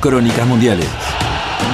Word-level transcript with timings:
Crónicas 0.00 0.46
Mundiales. 0.46 0.88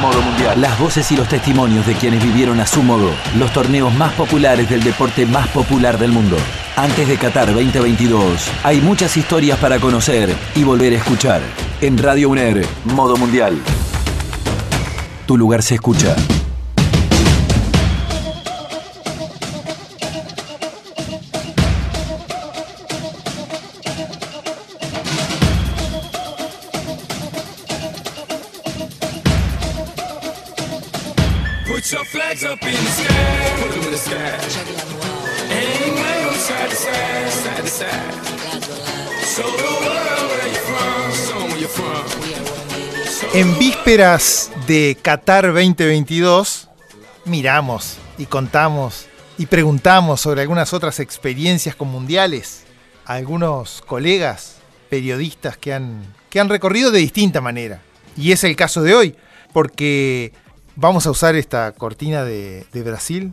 Modo 0.02 0.20
Mundial. 0.20 0.60
Las 0.60 0.78
voces 0.80 1.10
y 1.12 1.16
los 1.16 1.28
testimonios 1.28 1.86
de 1.86 1.94
quienes 1.94 2.22
vivieron 2.22 2.58
a 2.58 2.66
su 2.66 2.82
modo 2.82 3.10
los 3.38 3.52
torneos 3.52 3.94
más 3.94 4.12
populares 4.14 4.68
del 4.68 4.82
deporte 4.82 5.24
más 5.26 5.46
popular 5.48 5.96
del 5.96 6.10
mundo. 6.10 6.36
Antes 6.74 7.06
de 7.06 7.16
Qatar 7.16 7.54
2022, 7.54 8.50
hay 8.64 8.80
muchas 8.80 9.16
historias 9.16 9.58
para 9.58 9.78
conocer 9.78 10.34
y 10.56 10.64
volver 10.64 10.92
a 10.92 10.96
escuchar. 10.96 11.40
En 11.80 11.96
Radio 11.98 12.28
UNER, 12.28 12.66
Modo 12.84 13.16
Mundial. 13.16 13.56
tu 15.26 15.36
lugar 15.36 15.62
se 15.62 15.76
escucha. 15.76 16.16
Put 31.76 31.92
your 31.92 32.06
flags 32.06 32.42
up 32.42 32.62
in 32.62 32.72
the 32.72 32.90
sky. 32.90 33.60
Put 33.60 33.70
them 33.70 33.82
in 33.82 33.90
the 33.90 33.98
sky. 33.98 34.16
And 35.50 35.94
wave 35.94 36.26
'em 36.26 36.34
side 36.34 36.70
to 36.70 36.74
side, 36.74 37.30
side 37.30 37.62
to 37.62 37.68
side. 37.68 38.14
Show 39.20 39.42
the 39.44 39.62
world 39.84 40.30
where 40.30 40.48
you're 40.48 40.64
from. 40.70 41.12
Show 41.12 41.44
where 41.44 41.58
you're 41.58 41.68
from. 41.68 42.06
En 43.34 43.58
vísperas 43.58 44.50
de 44.66 44.96
Qatar 45.02 45.52
2022, 45.52 46.70
miramos 47.26 47.98
y 48.16 48.24
contamos 48.24 49.04
y 49.36 49.44
preguntamos 49.44 50.22
sobre 50.22 50.40
algunas 50.40 50.72
otras 50.72 50.98
experiencias 50.98 51.76
con 51.76 51.88
mundiales 51.88 52.62
a 53.04 53.16
algunos 53.16 53.82
colegas 53.82 54.56
periodistas 54.88 55.58
que 55.58 55.74
han, 55.74 56.14
que 56.30 56.40
han 56.40 56.48
recorrido 56.48 56.90
de 56.90 57.00
distinta 57.00 57.42
manera. 57.42 57.82
Y 58.16 58.32
es 58.32 58.44
el 58.44 58.56
caso 58.56 58.82
de 58.82 58.94
hoy, 58.94 59.14
porque 59.52 60.32
vamos 60.76 61.06
a 61.06 61.10
usar 61.10 61.34
esta 61.34 61.72
cortina 61.72 62.24
de, 62.24 62.64
de 62.72 62.82
Brasil, 62.82 63.32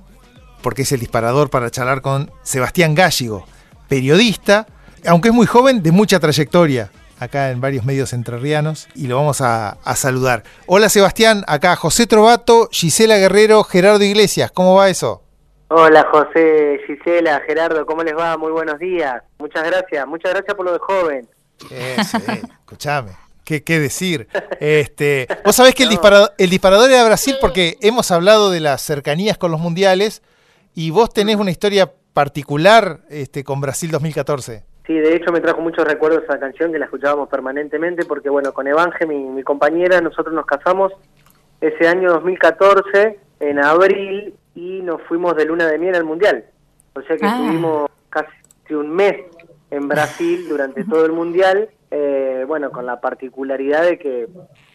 porque 0.61 0.81
es 0.83 0.91
el 0.91 0.99
disparador 0.99 1.49
para 1.49 1.69
charlar 1.69 2.01
con 2.01 2.31
Sebastián 2.41 2.95
Gálligo, 2.95 3.45
periodista, 3.87 4.65
aunque 5.05 5.29
es 5.29 5.33
muy 5.33 5.45
joven, 5.45 5.83
de 5.83 5.91
mucha 5.91 6.19
trayectoria 6.19 6.89
acá 7.19 7.51
en 7.51 7.61
varios 7.61 7.85
medios 7.85 8.11
entrerrianos 8.11 8.87
y 8.95 9.07
lo 9.07 9.15
vamos 9.15 9.41
a, 9.41 9.77
a 9.83 9.95
saludar. 9.95 10.43
Hola 10.65 10.89
Sebastián, 10.89 11.43
acá 11.47 11.75
José 11.75 12.07
Trovato, 12.07 12.69
Gisela 12.71 13.17
Guerrero, 13.17 13.63
Gerardo 13.63 14.03
Iglesias, 14.03 14.51
¿cómo 14.51 14.75
va 14.75 14.89
eso? 14.89 15.21
Hola 15.69 16.05
José, 16.11 16.79
Gisela, 16.85 17.41
Gerardo, 17.47 17.85
¿cómo 17.85 18.03
les 18.03 18.15
va? 18.15 18.37
Muy 18.37 18.51
buenos 18.51 18.77
días. 18.77 19.23
Muchas 19.39 19.63
gracias, 19.63 20.05
muchas 20.07 20.33
gracias 20.33 20.55
por 20.55 20.65
lo 20.65 20.73
de 20.73 20.79
joven. 20.79 21.29
Eso, 21.71 22.17
eh, 22.17 22.41
escuchame. 22.59 23.11
¿Qué, 23.43 23.63
qué 23.63 23.79
decir? 23.79 24.27
Este, 24.59 25.27
Vos 25.45 25.55
sabés 25.55 25.75
que 25.75 25.83
el, 25.83 25.89
disparador, 25.89 26.31
el 26.37 26.49
disparador 26.49 26.89
era 26.89 27.03
Brasil 27.05 27.35
porque 27.41 27.77
hemos 27.81 28.09
hablado 28.11 28.51
de 28.51 28.59
las 28.61 28.81
cercanías 28.81 29.37
con 29.37 29.51
los 29.51 29.59
mundiales 29.59 30.21
y 30.73 30.89
vos 30.91 31.11
tenés 31.13 31.35
una 31.35 31.51
historia 31.51 31.91
particular 32.13 32.99
este, 33.09 33.43
con 33.43 33.59
Brasil 33.61 33.91
2014. 33.91 34.63
Sí, 34.87 34.93
de 34.93 35.15
hecho 35.15 35.31
me 35.31 35.39
trajo 35.41 35.61
muchos 35.61 35.85
recuerdos 35.85 36.23
esa 36.23 36.39
canción 36.39 36.71
que 36.71 36.79
la 36.79 36.85
escuchábamos 36.85 37.29
permanentemente 37.29 38.05
porque 38.05 38.29
bueno, 38.29 38.53
con 38.53 38.67
Evanje, 38.67 39.05
mi, 39.05 39.17
mi 39.17 39.43
compañera, 39.43 39.99
nosotros 40.01 40.33
nos 40.33 40.45
casamos 40.45 40.91
ese 41.61 41.87
año 41.87 42.11
2014 42.13 43.19
en 43.39 43.59
abril 43.59 44.33
y 44.55 44.81
nos 44.81 45.01
fuimos 45.03 45.35
de 45.35 45.45
luna 45.45 45.67
de 45.67 45.77
miel 45.79 45.95
al 45.95 46.03
mundial. 46.03 46.45
O 46.95 47.01
sea 47.01 47.17
que 47.17 47.25
Ah. 47.25 47.35
estuvimos 47.39 47.89
casi 48.09 48.29
un 48.73 48.89
mes 48.95 49.15
en 49.71 49.87
Brasil 49.87 50.47
durante 50.47 50.83
todo 50.83 51.05
el 51.05 51.11
mundial, 51.13 51.69
eh, 51.89 52.32
bueno, 52.45 52.71
con 52.71 52.85
la 52.85 52.99
particularidad 52.99 53.83
de 53.83 53.97
que, 53.97 54.27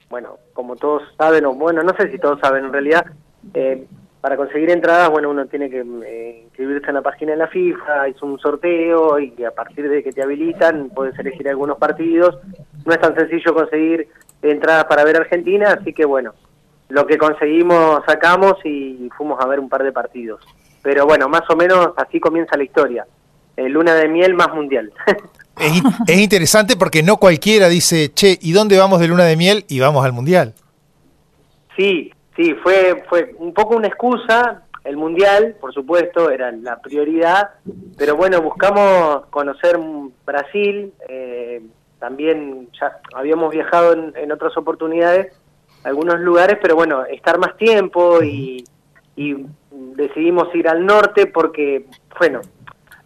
bueno, 0.08 0.38
como 0.52 0.76
todos 0.76 1.02
saben, 1.16 1.44
o 1.46 1.54
bueno, 1.54 1.82
no 1.82 1.94
sé 1.98 2.10
si 2.10 2.18
todos 2.18 2.40
saben 2.40 2.66
en 2.66 2.72
realidad, 2.72 3.06
eh, 3.54 3.86
para 4.20 4.36
conseguir 4.36 4.70
entradas, 4.70 5.10
bueno, 5.10 5.30
uno 5.30 5.46
tiene 5.46 5.70
que 5.70 5.84
eh, 6.04 6.42
inscribirse 6.44 6.88
en 6.88 6.94
la 6.94 7.02
página 7.02 7.32
de 7.32 7.38
la 7.38 7.46
FIFA, 7.46 8.08
hizo 8.08 8.26
un 8.26 8.38
sorteo 8.38 9.18
y 9.18 9.44
a 9.44 9.52
partir 9.52 9.88
de 9.88 10.02
que 10.02 10.12
te 10.12 10.22
habilitan 10.22 10.90
puedes 10.90 11.16
elegir 11.18 11.48
algunos 11.48 11.78
partidos. 11.78 12.38
No 12.84 12.92
es 12.92 13.00
tan 13.00 13.14
sencillo 13.14 13.54
conseguir 13.54 14.08
entradas 14.42 14.86
para 14.86 15.04
ver 15.04 15.16
Argentina, 15.16 15.76
así 15.80 15.92
que 15.92 16.04
bueno, 16.04 16.34
lo 16.88 17.06
que 17.06 17.16
conseguimos 17.16 18.02
sacamos 18.06 18.54
y 18.64 19.08
fuimos 19.16 19.40
a 19.40 19.46
ver 19.46 19.60
un 19.60 19.68
par 19.68 19.84
de 19.84 19.92
partidos. 19.92 20.44
Pero 20.82 21.06
bueno, 21.06 21.28
más 21.28 21.48
o 21.48 21.56
menos 21.56 21.90
así 21.96 22.18
comienza 22.18 22.56
la 22.56 22.64
historia. 22.64 23.06
Eh, 23.56 23.68
luna 23.68 23.94
de 23.94 24.08
miel 24.08 24.34
más 24.34 24.52
mundial. 24.52 24.92
Es, 25.60 25.82
es 26.06 26.18
interesante 26.18 26.76
porque 26.76 27.02
no 27.02 27.16
cualquiera 27.16 27.68
dice, 27.68 28.12
che, 28.12 28.38
¿y 28.40 28.52
dónde 28.52 28.78
vamos 28.78 29.00
de 29.00 29.08
luna 29.08 29.24
de 29.24 29.36
miel? 29.36 29.64
Y 29.68 29.80
vamos 29.80 30.04
al 30.04 30.12
mundial. 30.12 30.54
Sí, 31.76 32.12
sí, 32.36 32.54
fue, 32.62 33.04
fue 33.08 33.34
un 33.38 33.52
poco 33.54 33.76
una 33.76 33.88
excusa. 33.88 34.62
El 34.84 34.96
mundial, 34.96 35.56
por 35.60 35.74
supuesto, 35.74 36.30
era 36.30 36.50
la 36.50 36.80
prioridad, 36.80 37.50
pero 37.96 38.16
bueno, 38.16 38.40
buscamos 38.40 39.26
conocer 39.30 39.78
Brasil. 40.24 40.92
eh, 41.08 41.62
también 41.98 42.68
ya 42.80 42.98
habíamos 43.14 43.50
viajado 43.50 43.92
en, 43.92 44.32
otras 44.32 44.56
oportunidades, 44.56 45.32
algunos 45.84 46.20
lugares, 46.20 46.58
pero 46.62 46.76
bueno, 46.76 47.04
estar 47.04 47.38
más 47.38 47.56
tiempo 47.56 48.22
y, 48.22 48.64
y 49.16 49.46
decidimos 49.70 50.54
ir 50.54 50.68
al 50.68 50.86
norte 50.86 51.26
porque, 51.26 51.86
bueno, 52.18 52.40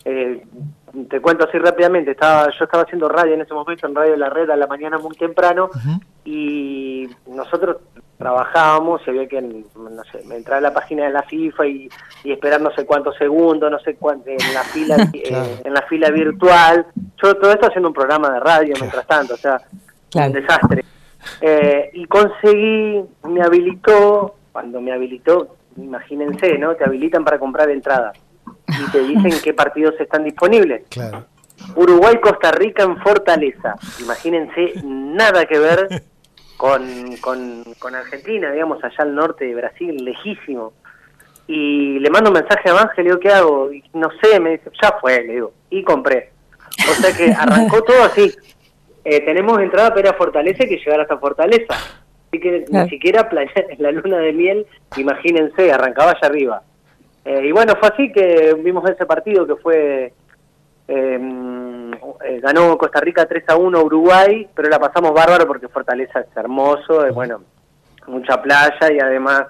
eh, 0.04 0.42
te 1.08 1.20
cuento 1.20 1.46
así 1.48 1.58
rápidamente, 1.58 2.10
estaba 2.10 2.46
yo 2.46 2.64
estaba 2.64 2.82
haciendo 2.82 3.08
radio 3.08 3.34
en 3.34 3.40
ese 3.40 3.54
momento, 3.54 3.86
en 3.86 3.94
Radio 3.94 4.16
La 4.16 4.28
Red 4.28 4.50
a 4.50 4.56
la 4.56 4.66
mañana 4.66 4.98
muy 4.98 5.16
temprano, 5.16 5.70
y 6.24 7.08
nosotros 7.26 7.78
trabajábamos 8.18 9.00
y 9.06 9.10
había 9.10 9.26
que, 9.26 9.40
no 9.40 10.04
sé, 10.12 10.22
entrar 10.30 10.58
a 10.58 10.60
la 10.60 10.74
página 10.74 11.04
de 11.04 11.10
la 11.10 11.22
FIFA 11.22 11.66
y, 11.66 11.88
y 12.24 12.32
esperar 12.32 12.60
no 12.60 12.70
sé 12.72 12.84
cuántos 12.84 13.16
segundos, 13.16 13.70
no 13.70 13.78
sé 13.80 13.96
cuánto, 13.96 14.30
en 14.30 14.54
la 14.54 14.62
fila 14.72 14.96
eh, 15.14 15.60
en 15.64 15.74
la 15.74 15.82
fila 15.82 16.10
virtual. 16.10 16.86
Yo 17.22 17.36
todo 17.36 17.50
esto 17.52 17.66
haciendo 17.66 17.88
un 17.88 17.94
programa 17.94 18.30
de 18.30 18.40
radio 18.40 18.74
mientras 18.78 19.06
tanto, 19.06 19.34
o 19.34 19.38
sea, 19.38 19.60
un 20.14 20.32
desastre. 20.32 20.84
Eh, 21.40 21.90
y 21.94 22.04
conseguí, 22.06 23.02
me 23.28 23.42
habilitó, 23.42 24.34
cuando 24.52 24.80
me 24.80 24.92
habilitó, 24.92 25.56
imagínense, 25.76 26.58
¿no? 26.58 26.74
Te 26.74 26.84
habilitan 26.84 27.24
para 27.24 27.38
comprar 27.38 27.70
entradas 27.70 28.18
y 28.68 28.90
te 28.90 29.00
dicen 29.00 29.32
qué 29.42 29.52
partidos 29.54 29.94
están 30.00 30.24
disponibles. 30.24 30.82
Claro. 30.88 31.26
Uruguay, 31.76 32.16
Costa 32.20 32.50
Rica 32.52 32.82
en 32.82 32.96
Fortaleza. 32.98 33.76
Imagínense, 34.00 34.72
nada 34.84 35.44
que 35.46 35.58
ver 35.58 36.02
con, 36.56 37.16
con, 37.20 37.64
con 37.78 37.94
Argentina, 37.94 38.50
digamos, 38.52 38.82
allá 38.82 38.96
al 38.98 39.14
norte 39.14 39.44
de 39.46 39.54
Brasil, 39.54 40.04
lejísimo. 40.04 40.72
Y 41.46 41.98
le 41.98 42.10
mando 42.10 42.30
un 42.30 42.34
mensaje 42.34 42.70
a 42.70 42.80
Ángel, 42.80 43.04
le 43.04 43.10
digo, 43.10 43.20
¿qué 43.20 43.28
hago? 43.30 43.72
Y 43.72 43.82
no 43.94 44.08
sé, 44.22 44.38
me 44.40 44.50
dice, 44.50 44.70
ya 44.80 44.96
fue, 45.00 45.22
le 45.24 45.32
digo, 45.34 45.52
y 45.70 45.82
compré. 45.82 46.30
O 46.90 46.94
sea 46.94 47.14
que 47.16 47.32
arrancó 47.32 47.82
todo 47.84 48.02
así. 48.04 48.32
Eh, 49.04 49.20
tenemos 49.24 49.60
entrada 49.60 49.88
para 49.90 50.00
ir 50.00 50.08
a 50.08 50.14
Fortaleza 50.14 50.64
y 50.64 50.68
que 50.68 50.76
llegar 50.78 51.00
hasta 51.00 51.18
Fortaleza. 51.18 51.74
Así 51.74 52.40
que 52.40 52.64
Claro. 52.64 52.84
ni 52.84 52.90
siquiera 52.90 53.28
planear 53.28 53.66
la 53.78 53.90
luna 53.90 54.18
de 54.18 54.32
miel, 54.32 54.66
imagínense, 54.96 55.70
arrancaba 55.70 56.12
allá 56.12 56.28
arriba. 56.28 56.62
Eh, 57.24 57.46
y 57.46 57.52
bueno, 57.52 57.74
fue 57.78 57.88
así 57.88 58.12
que 58.12 58.54
vimos 58.58 58.88
ese 58.90 59.06
partido 59.06 59.46
que 59.46 59.56
fue 59.56 60.12
eh, 60.88 61.18
eh, 62.24 62.40
ganó 62.40 62.76
Costa 62.76 63.00
Rica 63.00 63.26
3 63.26 63.44
a 63.48 63.56
1 63.56 63.78
a 63.78 63.82
Uruguay, 63.82 64.46
pero 64.54 64.68
la 64.68 64.78
pasamos 64.78 65.12
bárbaro 65.14 65.46
porque 65.46 65.68
Fortaleza 65.68 66.20
es 66.20 66.36
hermoso, 66.36 67.06
es 67.06 67.14
bueno, 67.14 67.42
mucha 68.06 68.40
playa 68.42 68.92
y 68.92 68.98
además 68.98 69.44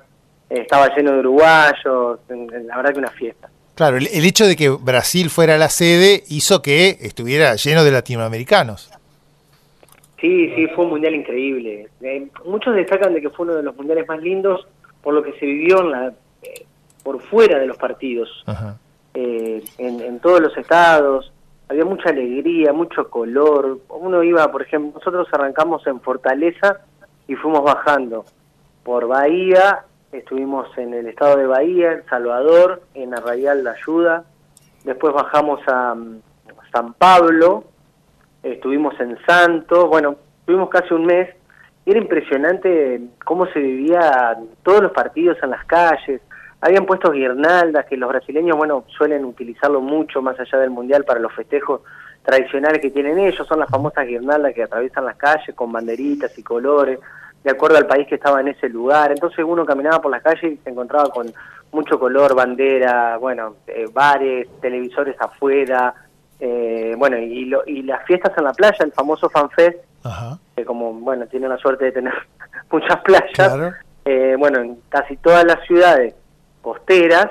eh, 0.51 0.61
estaba 0.61 0.95
lleno 0.95 1.13
de 1.13 1.19
uruguayos, 1.21 2.21
la 2.29 2.77
verdad 2.77 2.93
que 2.93 2.99
una 2.99 3.11
fiesta. 3.11 3.49
Claro, 3.75 3.97
el, 3.97 4.07
el 4.13 4.25
hecho 4.25 4.47
de 4.47 4.55
que 4.55 4.69
Brasil 4.69 5.31
fuera 5.31 5.57
la 5.57 5.71
sede 5.71 6.23
hizo 6.29 6.61
que 6.61 6.99
estuviera 7.01 7.55
lleno 7.57 7.85
de 7.85 7.91
latinoamericanos. 7.91 8.91
Sí, 10.21 10.53
sí, 10.55 10.69
fue 10.69 10.85
un 10.85 10.91
mundial 10.93 11.15
increíble. 11.15 11.89
Eh, 12.03 12.29
muchos 12.45 12.77
destacan 12.77 13.15
de 13.15 13.21
que 13.21 13.31
fue 13.31 13.47
uno 13.47 13.57
de 13.57 13.63
los 13.63 13.75
mundiales 13.75 14.07
más 14.07 14.23
lindos 14.23 14.67
por 15.03 15.15
lo 15.15 15.23
que 15.23 15.33
se 15.33 15.47
vivió 15.47 15.81
en 15.81 15.91
la, 15.91 16.13
eh, 16.43 16.65
por 17.03 17.21
fuera 17.21 17.59
de 17.59 17.67
los 17.67 17.77
partidos. 17.77 18.29
Ajá. 18.47 18.77
eh, 19.15 19.63
en, 19.79 20.01
en 20.01 20.21
todos 20.21 20.41
los 20.41 20.57
estados, 20.57 21.33
había 21.69 21.85
mucha 21.85 22.11
alegría, 22.11 22.73
mucho 22.73 23.09
color. 23.09 23.79
Uno 23.89 24.23
iba, 24.23 24.51
por 24.51 24.63
ejemplo, 24.63 24.93
nosotros 24.99 25.29
arrancamos 25.33 25.87
en 25.87 26.01
Fortaleza 26.01 26.81
y 27.27 27.35
fuimos 27.35 27.63
bajando 27.63 28.25
por 28.83 29.07
Bahía, 29.07 29.85
estuvimos 30.11 30.67
en 30.77 30.93
el 30.93 31.07
estado 31.07 31.37
de 31.37 31.47
Bahía, 31.47 31.93
en 31.93 32.05
Salvador, 32.07 32.83
en 32.95 33.15
Arraial 33.15 33.65
La 33.65 33.73
Ayuda, 33.73 34.25
después 34.85 35.15
bajamos 35.15 35.61
a 35.67 35.95
mm, 35.95 36.21
San 36.73 36.95
Pablo, 36.95 37.65
estuvimos 38.43 38.99
en 39.01 39.17
Santos, 39.27 39.89
bueno, 39.89 40.17
estuvimos 40.41 40.69
casi 40.69 40.93
un 40.95 41.07
mes, 41.07 41.29
y 41.85 41.91
era 41.93 42.01
impresionante 42.01 43.01
cómo 43.25 43.47
se 43.47 43.61
vivía 43.61 44.37
todos 44.63 44.83
los 44.83 44.93
partidos 44.93 45.39
en 45.43 45.51
las 45.51 45.65
calles, 45.65 46.21
habían 46.63 46.87
puesto 46.87 47.11
guirnaldas 47.11 47.85
que 47.87 47.97
los 47.99 48.09
brasileños, 48.09 48.57
bueno, 48.57 48.85
suelen 48.97 49.25
utilizarlo 49.27 49.81
mucho 49.83 50.23
más 50.23 50.39
allá 50.41 50.59
del 50.59 50.71
mundial 50.71 51.05
para 51.05 51.21
los 51.21 51.33
festejos 51.35 51.83
tradicionales 52.25 52.81
que 52.81 52.91
tienen 52.91 53.19
ellos, 53.19 53.47
son 53.47 53.59
las 53.59 53.69
famosas 53.69 54.07
guirnaldas 54.07 54.55
que 54.55 54.63
atraviesan 54.63 55.05
las 55.05 55.17
calles 55.17 55.55
con 55.55 55.71
banderitas 55.73 56.37
y 56.39 56.43
colores. 56.43 56.99
de 57.45 57.51
acuerdo 57.51 57.77
al 57.77 57.89
país 57.89 58.07
que 58.07 58.15
estaba 58.15 58.41
en 58.41 58.47
ese 58.47 58.69
lugar. 58.69 59.11
Entonces 59.11 59.45
uno 59.45 59.67
caminaba 59.67 60.01
por 60.01 60.13
las 60.13 60.23
calles 60.23 60.45
y 60.53 60.57
se 60.59 60.71
encontraba 60.71 61.11
con 61.11 61.27
mucho 61.73 61.99
color, 61.99 62.37
bandera, 62.37 63.17
bueno, 63.17 63.57
eh, 63.67 63.87
bares, 63.93 64.47
televisores 64.61 65.17
afuera, 65.21 65.93
eh, 66.39 66.95
bueno, 66.97 67.19
y, 67.19 67.47
lo- 67.47 67.65
y 67.67 67.83
las 67.83 68.05
fiestas 68.07 68.33
en 68.39 68.45
la 68.45 68.53
playa, 68.53 68.77
el 68.85 68.93
famoso 68.93 69.29
FanFest, 69.29 69.79
Ajá. 70.05 70.39
que 70.55 70.65
como, 70.65 70.93
bueno, 70.93 71.27
tiene 71.27 71.49
la 71.49 71.57
suerte 71.59 71.87
de 71.87 71.91
tener 71.93 72.13
muchas 72.71 73.01
playas, 73.01 73.33
Claro. 73.35 73.73
eh, 74.05 74.37
bueno, 74.39 74.61
en 74.61 74.79
casi 74.89 75.17
todas 75.17 75.45
las 75.45 75.67
ciudades 75.67 76.15
costeras 76.63 77.29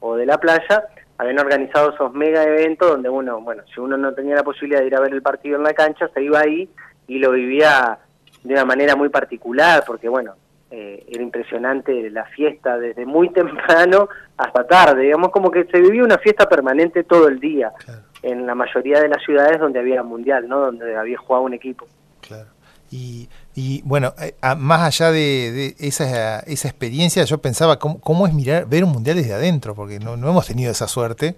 o 0.00 0.14
de 0.16 0.26
la 0.26 0.38
playa 0.38 0.84
habían 1.18 1.38
organizado 1.38 1.94
esos 1.94 2.12
mega 2.12 2.44
eventos 2.44 2.90
donde 2.90 3.08
uno, 3.08 3.40
bueno, 3.40 3.62
si 3.74 3.80
uno 3.80 3.96
no 3.96 4.12
tenía 4.12 4.36
la 4.36 4.42
posibilidad 4.44 4.80
de 4.80 4.86
ir 4.86 4.94
a 4.94 5.00
ver 5.00 5.12
el 5.12 5.22
partido 5.22 5.56
en 5.56 5.62
la 5.62 5.72
cancha, 5.72 6.08
se 6.12 6.22
iba 6.22 6.40
ahí 6.40 6.68
y 7.08 7.18
lo 7.18 7.32
vivía 7.32 7.98
de 8.44 8.52
una 8.52 8.64
manera 8.64 8.94
muy 8.94 9.08
particular, 9.08 9.82
porque 9.86 10.08
bueno, 10.08 10.34
eh, 10.70 11.04
era 11.08 11.22
impresionante 11.22 12.10
la 12.10 12.24
fiesta 12.26 12.78
desde 12.78 13.06
muy 13.06 13.30
temprano 13.32 14.08
hasta 14.36 14.66
tarde, 14.66 15.02
digamos 15.02 15.30
como 15.30 15.50
que 15.50 15.64
se 15.64 15.80
vivía 15.80 16.04
una 16.04 16.18
fiesta 16.18 16.46
permanente 16.48 17.04
todo 17.04 17.28
el 17.28 17.40
día 17.40 17.72
Claro. 17.84 18.02
en 18.22 18.46
la 18.46 18.54
mayoría 18.54 19.00
de 19.00 19.08
las 19.08 19.22
ciudades 19.24 19.58
donde 19.58 19.78
había 19.78 20.02
mundial, 20.02 20.46
¿no? 20.48 20.60
Donde 20.60 20.96
había 20.96 21.16
jugado 21.18 21.44
un 21.44 21.54
equipo. 21.54 21.86
Claro. 22.20 22.48
Y, 22.90 23.28
y, 23.56 23.82
bueno, 23.82 24.14
eh, 24.20 24.34
a- 24.40 24.54
más 24.54 24.82
allá 24.82 25.10
de, 25.10 25.50
de 25.50 25.74
esa, 25.88 26.40
esa 26.40 26.68
experiencia, 26.68 27.24
yo 27.24 27.38
pensaba 27.38 27.78
cómo, 27.78 27.98
cómo 28.00 28.26
es 28.28 28.34
mirar, 28.34 28.66
ver 28.68 28.84
un 28.84 28.90
mundial 28.92 29.16
desde 29.16 29.32
adentro, 29.32 29.74
porque 29.74 29.98
no, 29.98 30.16
no 30.16 30.28
hemos 30.30 30.46
tenido 30.46 30.70
esa 30.70 30.86
suerte. 30.86 31.34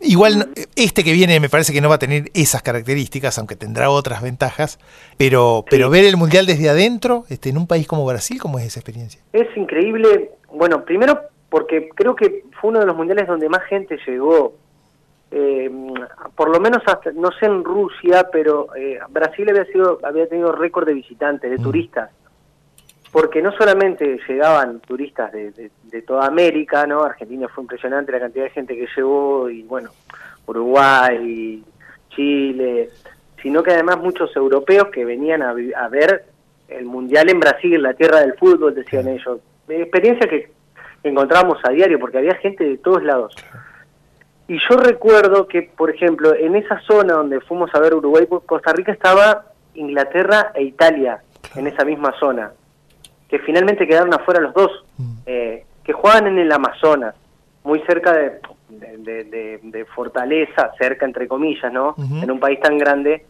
Igual 0.00 0.50
este 0.76 1.02
que 1.02 1.12
viene 1.12 1.40
me 1.40 1.48
parece 1.48 1.72
que 1.72 1.80
no 1.80 1.88
va 1.88 1.96
a 1.96 1.98
tener 1.98 2.30
esas 2.34 2.62
características, 2.62 3.36
aunque 3.38 3.56
tendrá 3.56 3.90
otras 3.90 4.22
ventajas, 4.22 4.78
pero, 5.16 5.64
pero 5.68 5.90
ver 5.90 6.04
el 6.04 6.16
mundial 6.16 6.46
desde 6.46 6.68
adentro, 6.68 7.24
este, 7.28 7.48
en 7.48 7.58
un 7.58 7.66
país 7.66 7.88
como 7.88 8.04
Brasil, 8.06 8.38
¿cómo 8.40 8.60
es 8.60 8.66
esa 8.66 8.78
experiencia? 8.78 9.20
Es 9.32 9.48
increíble, 9.56 10.30
bueno, 10.52 10.84
primero 10.84 11.20
porque 11.48 11.88
creo 11.96 12.14
que 12.14 12.44
fue 12.60 12.70
uno 12.70 12.78
de 12.80 12.86
los 12.86 12.94
mundiales 12.96 13.26
donde 13.26 13.48
más 13.48 13.62
gente 13.68 13.96
llegó, 14.06 14.54
eh, 15.30 15.70
por 16.34 16.48
lo 16.50 16.58
menos 16.60 16.82
hasta, 16.86 17.12
no 17.12 17.30
sé 17.32 17.46
en 17.46 17.62
Rusia, 17.64 18.28
pero 18.32 18.74
eh, 18.76 18.98
Brasil 19.10 19.48
había 19.50 19.64
sido 19.66 19.98
había 20.02 20.26
tenido 20.28 20.52
récord 20.52 20.86
de 20.86 20.94
visitantes, 20.94 21.50
de 21.50 21.58
Mm. 21.58 21.62
turistas, 21.62 22.10
porque 23.12 23.40
no 23.42 23.52
solamente 23.52 24.18
llegaban 24.28 24.80
turistas 24.80 25.32
de, 25.32 25.50
de- 25.52 25.70
de 25.84 26.02
toda 26.02 26.26
América, 26.26 26.86
¿no? 26.86 27.02
Argentina 27.02 27.48
fue 27.48 27.62
impresionante 27.64 28.12
la 28.12 28.20
cantidad 28.20 28.44
de 28.44 28.50
gente 28.50 28.76
que 28.76 28.86
llegó 28.96 29.48
y 29.50 29.62
bueno, 29.62 29.90
Uruguay, 30.46 31.62
Chile, 32.10 32.90
sino 33.42 33.62
que 33.62 33.72
además 33.72 33.98
muchos 33.98 34.34
europeos 34.36 34.88
que 34.88 35.04
venían 35.04 35.42
a, 35.42 35.50
a 35.76 35.88
ver 35.88 36.24
el 36.68 36.84
mundial 36.84 37.30
en 37.30 37.40
Brasil, 37.40 37.82
la 37.82 37.94
tierra 37.94 38.20
del 38.20 38.34
fútbol, 38.34 38.74
decían 38.74 39.08
ellos. 39.08 39.40
Experiencia 39.68 40.28
que 40.28 40.50
encontrábamos 41.02 41.58
a 41.64 41.70
diario 41.70 41.98
porque 41.98 42.18
había 42.18 42.34
gente 42.36 42.64
de 42.64 42.78
todos 42.78 43.02
lados. 43.04 43.34
Y 44.48 44.58
yo 44.68 44.76
recuerdo 44.78 45.46
que, 45.46 45.70
por 45.76 45.90
ejemplo, 45.90 46.34
en 46.34 46.56
esa 46.56 46.80
zona 46.80 47.14
donde 47.14 47.40
fuimos 47.40 47.70
a 47.74 47.80
ver 47.80 47.94
Uruguay, 47.94 48.26
Costa 48.46 48.72
Rica 48.72 48.92
estaba 48.92 49.44
Inglaterra 49.74 50.52
e 50.54 50.62
Italia 50.62 51.20
en 51.54 51.66
esa 51.66 51.84
misma 51.84 52.14
zona, 52.18 52.52
que 53.28 53.38
finalmente 53.40 53.86
quedaron 53.86 54.12
afuera 54.14 54.40
los 54.40 54.54
dos, 54.54 54.70
Mm. 54.96 55.12
eh, 55.26 55.64
que 55.84 55.92
jugaban 55.92 56.26
en 56.28 56.38
el 56.38 56.50
Amazonas, 56.50 57.14
muy 57.62 57.80
cerca 57.80 58.12
de, 58.14 58.40
de, 58.70 58.96
de- 58.98 59.24
de- 59.24 59.60
de 59.62 59.84
Fortaleza, 59.84 60.72
cerca 60.78 61.04
entre 61.04 61.28
comillas, 61.28 61.70
¿no? 61.72 61.94
En 62.22 62.30
un 62.30 62.40
país 62.40 62.58
tan 62.60 62.78
grande, 62.78 63.26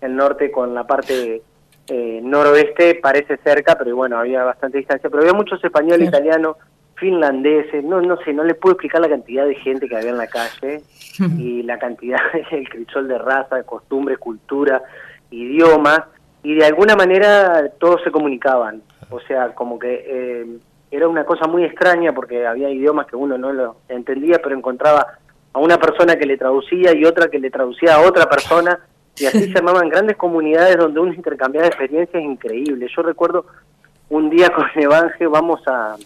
el 0.00 0.16
norte 0.16 0.50
con 0.50 0.74
la 0.74 0.84
parte 0.84 1.42
eh, 1.88 2.20
noroeste 2.22 2.96
parece 2.96 3.36
cerca, 3.36 3.76
pero 3.78 3.94
bueno, 3.94 4.18
había 4.18 4.42
bastante 4.42 4.78
distancia, 4.78 5.08
pero 5.08 5.22
había 5.22 5.32
muchos 5.34 5.62
españoles, 5.62 6.08
italianos, 6.08 6.56
finlandeses, 6.96 7.84
no 7.84 8.00
no 8.00 8.16
sé, 8.18 8.32
no 8.32 8.44
le 8.44 8.54
puedo 8.54 8.74
explicar 8.74 9.00
la 9.00 9.08
cantidad 9.08 9.46
de 9.46 9.54
gente 9.56 9.88
que 9.88 9.96
había 9.96 10.10
en 10.10 10.18
la 10.18 10.26
calle 10.26 10.82
y 11.38 11.62
la 11.62 11.78
cantidad, 11.78 12.18
el 12.50 12.68
crisol 12.68 13.08
de 13.08 13.18
raza, 13.18 13.56
de 13.56 13.64
costumbres, 13.64 14.18
cultura, 14.18 14.82
idiomas, 15.30 16.00
y 16.42 16.54
de 16.54 16.64
alguna 16.64 16.94
manera 16.96 17.70
todos 17.78 18.02
se 18.02 18.10
comunicaban. 18.10 18.82
O 19.10 19.20
sea, 19.20 19.54
como 19.54 19.78
que 19.78 20.04
eh, 20.06 20.46
era 20.90 21.08
una 21.08 21.24
cosa 21.24 21.46
muy 21.46 21.64
extraña 21.64 22.12
porque 22.12 22.46
había 22.46 22.70
idiomas 22.70 23.06
que 23.06 23.16
uno 23.16 23.36
no 23.36 23.52
lo 23.52 23.76
entendía, 23.88 24.38
pero 24.42 24.56
encontraba 24.56 25.18
a 25.52 25.58
una 25.58 25.78
persona 25.78 26.16
que 26.16 26.26
le 26.26 26.36
traducía 26.36 26.94
y 26.94 27.04
otra 27.04 27.28
que 27.28 27.38
le 27.38 27.50
traducía 27.50 27.96
a 27.96 28.00
otra 28.00 28.28
persona, 28.28 28.78
y 29.16 29.26
así 29.26 29.50
se 29.52 29.58
armaban 29.58 29.88
grandes 29.88 30.16
comunidades 30.16 30.76
donde 30.76 31.00
uno 31.00 31.12
intercambiaba 31.12 31.66
experiencias 31.66 32.22
increíbles. 32.22 32.90
Yo 32.94 33.02
recuerdo 33.02 33.46
un 34.08 34.30
día 34.30 34.50
con 34.50 34.66
Evanje 34.74 35.26
vamos 35.26 35.60
a 35.66 35.96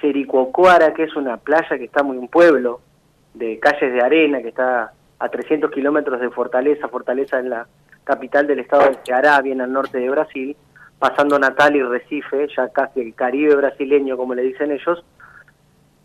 Chericoacoara, 0.00 0.94
que 0.94 1.04
es 1.04 1.16
una 1.16 1.36
playa 1.36 1.78
que 1.78 1.84
está 1.84 2.02
muy 2.02 2.16
un 2.16 2.28
pueblo 2.28 2.80
de 3.34 3.58
calles 3.58 3.92
de 3.92 4.00
arena 4.00 4.40
que 4.40 4.48
está 4.48 4.92
a 5.18 5.28
300 5.28 5.70
kilómetros 5.70 6.20
de 6.20 6.30
Fortaleza. 6.30 6.88
Fortaleza 6.88 7.38
es 7.38 7.46
la 7.46 7.66
capital 8.04 8.46
del 8.46 8.60
estado 8.60 8.90
de 8.90 8.98
Ceará, 9.04 9.40
bien 9.42 9.60
al 9.60 9.72
norte 9.72 9.98
de 9.98 10.08
Brasil, 10.08 10.56
pasando 10.98 11.38
Natal 11.38 11.76
y 11.76 11.82
Recife, 11.82 12.46
ya 12.56 12.68
casi 12.68 13.00
el 13.00 13.14
Caribe 13.14 13.56
brasileño, 13.56 14.16
como 14.16 14.34
le 14.34 14.42
dicen 14.42 14.70
ellos. 14.70 15.04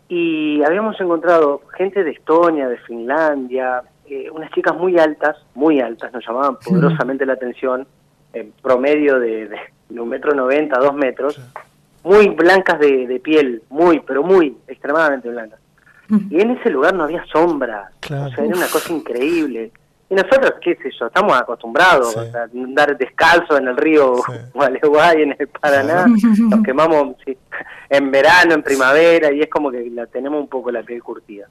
Y 0.08 0.62
habíamos 0.64 1.00
encontrado 1.00 1.62
gente 1.76 2.04
de 2.04 2.10
Estonia, 2.10 2.68
de 2.68 2.76
Finlandia, 2.78 3.82
eh, 4.06 4.28
unas 4.30 4.50
chicas 4.50 4.76
muy 4.76 4.98
altas, 4.98 5.36
muy 5.54 5.80
altas, 5.80 6.12
nos 6.12 6.26
llamaban 6.26 6.58
poderosamente 6.58 7.24
la 7.24 7.34
atención, 7.34 7.86
en 8.34 8.52
promedio 8.62 9.18
de, 9.18 9.48
de, 9.48 9.58
de 9.88 10.00
un 10.00 10.08
metro 10.08 10.34
noventa, 10.34 10.78
dos 10.78 10.94
metros, 10.94 11.40
muy 12.04 12.28
blancas 12.28 12.78
de, 12.80 13.06
de 13.06 13.20
piel, 13.20 13.62
muy, 13.70 14.00
pero 14.00 14.22
muy, 14.22 14.56
extremadamente 14.68 15.28
blancas. 15.28 15.58
Y 16.30 16.40
en 16.42 16.50
ese 16.50 16.68
lugar 16.68 16.92
no 16.94 17.04
había 17.04 17.24
sombra, 17.26 17.90
Claro. 18.00 18.26
o 18.26 18.30
sea, 18.34 18.44
era 18.44 18.54
una 18.56 18.66
cosa 18.66 18.92
increíble. 18.92 19.70
Y 20.10 20.14
nosotros, 20.14 20.54
qué 20.60 20.74
sé 20.76 20.90
yo, 21.00 21.06
estamos 21.06 21.32
acostumbrados 21.40 22.12
Sí. 22.12 22.18
a 22.36 22.42
andar 22.42 22.98
descalzo 22.98 23.56
en 23.56 23.68
el 23.68 23.76
río 23.78 24.16
Sí. 24.26 24.32
Gualeguay, 24.54 25.22
en 25.22 25.36
el 25.38 25.48
Paraná, 25.48 26.04
nos 26.06 26.62
quemamos 26.64 27.16
sí, 27.24 27.34
en 27.88 28.10
verano, 28.10 28.52
en 28.54 28.62
primavera, 28.62 29.32
y 29.32 29.40
es 29.40 29.48
como 29.48 29.70
que 29.70 29.88
la 29.90 30.06
tenemos 30.06 30.38
un 30.40 30.48
poco 30.48 30.70
la 30.70 30.82
piel 30.82 31.02
curtida. 31.02 31.46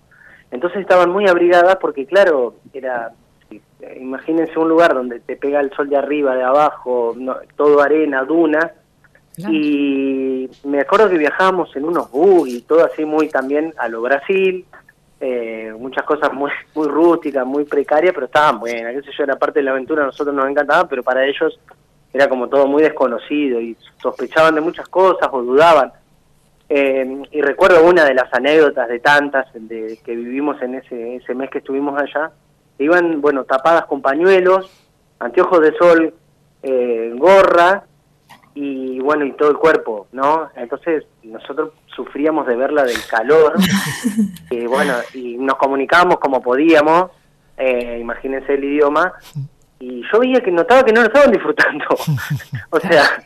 Entonces 0.51 0.81
estaban 0.81 1.09
muy 1.09 1.27
abrigadas 1.27 1.77
porque, 1.77 2.05
claro, 2.05 2.55
era, 2.71 3.13
eh, 3.49 3.97
imagínense 3.99 4.59
un 4.59 4.69
lugar 4.69 4.93
donde 4.93 5.21
te 5.21 5.37
pega 5.37 5.59
el 5.59 5.71
sol 5.71 5.89
de 5.89 5.97
arriba, 5.97 6.35
de 6.35 6.43
abajo, 6.43 7.15
no- 7.17 7.37
todo 7.55 7.81
arena, 7.81 8.25
dunas, 8.25 8.67
Y 9.37 10.49
me 10.63 10.81
acuerdo 10.81 11.09
que 11.09 11.17
viajábamos 11.17 11.73
en 11.75 11.85
unos 11.85 12.11
bus 12.11 12.49
y 12.49 12.61
todo 12.61 12.85
así 12.85 13.05
muy 13.05 13.29
también 13.29 13.73
a 13.77 13.87
lo 13.87 14.01
Brasil, 14.01 14.65
eh, 15.19 15.73
muchas 15.77 16.03
cosas 16.03 16.33
muy 16.33 16.51
muy 16.75 16.87
rústicas, 16.87 17.45
muy 17.45 17.63
precarias, 17.65 18.13
pero 18.13 18.25
estaban 18.25 18.59
buenas, 18.59 18.93
qué 18.93 19.01
sé 19.03 19.17
yo, 19.17 19.23
era 19.23 19.37
parte 19.37 19.59
de 19.59 19.63
la 19.63 19.71
aventura, 19.71 20.03
a 20.03 20.07
nosotros 20.07 20.35
nos 20.35 20.49
encantaba, 20.49 20.87
pero 20.87 21.03
para 21.03 21.25
ellos 21.25 21.59
era 22.13 22.27
como 22.27 22.49
todo 22.49 22.67
muy 22.67 22.83
desconocido 22.83 23.61
y 23.61 23.77
sospechaban 24.01 24.55
de 24.55 24.61
muchas 24.61 24.87
cosas 24.89 25.29
o 25.31 25.41
dudaban. 25.41 25.93
Eh, 26.67 27.23
y 27.31 27.41
recuerdo 27.41 27.85
una 27.85 28.05
de 28.05 28.13
las 28.13 28.33
anécdotas 28.33 28.87
de 28.87 28.99
tantas 28.99 29.47
de, 29.53 29.99
que 30.03 30.15
vivimos 30.15 30.61
en 30.61 30.75
ese, 30.75 31.17
ese 31.17 31.33
mes 31.35 31.49
que 31.49 31.59
estuvimos 31.59 32.01
allá, 32.01 32.31
iban, 32.79 33.21
bueno, 33.21 33.43
tapadas 33.43 33.85
con 33.85 34.01
pañuelos, 34.01 34.69
anteojos 35.19 35.61
de 35.61 35.73
sol, 35.77 36.13
eh, 36.63 37.13
gorra 37.15 37.85
y 38.53 38.99
bueno, 38.99 39.25
y 39.25 39.31
todo 39.33 39.49
el 39.49 39.57
cuerpo, 39.57 40.07
¿no? 40.11 40.49
Entonces 40.55 41.05
nosotros 41.23 41.71
sufríamos 41.95 42.47
de 42.47 42.55
verla 42.55 42.83
del 42.83 43.05
calor, 43.09 43.53
y 44.49 44.65
bueno, 44.65 44.95
y 45.13 45.37
nos 45.37 45.55
comunicábamos 45.55 46.19
como 46.19 46.41
podíamos, 46.41 47.11
eh, 47.57 47.97
imagínense 48.01 48.53
el 48.53 48.63
idioma, 48.63 49.13
y 49.79 50.03
yo 50.11 50.19
veía 50.19 50.41
que 50.41 50.51
notaba 50.51 50.83
que 50.83 50.93
no 50.93 51.01
lo 51.01 51.07
estaban 51.07 51.31
disfrutando. 51.31 51.85
o 52.69 52.79
sea, 52.79 53.23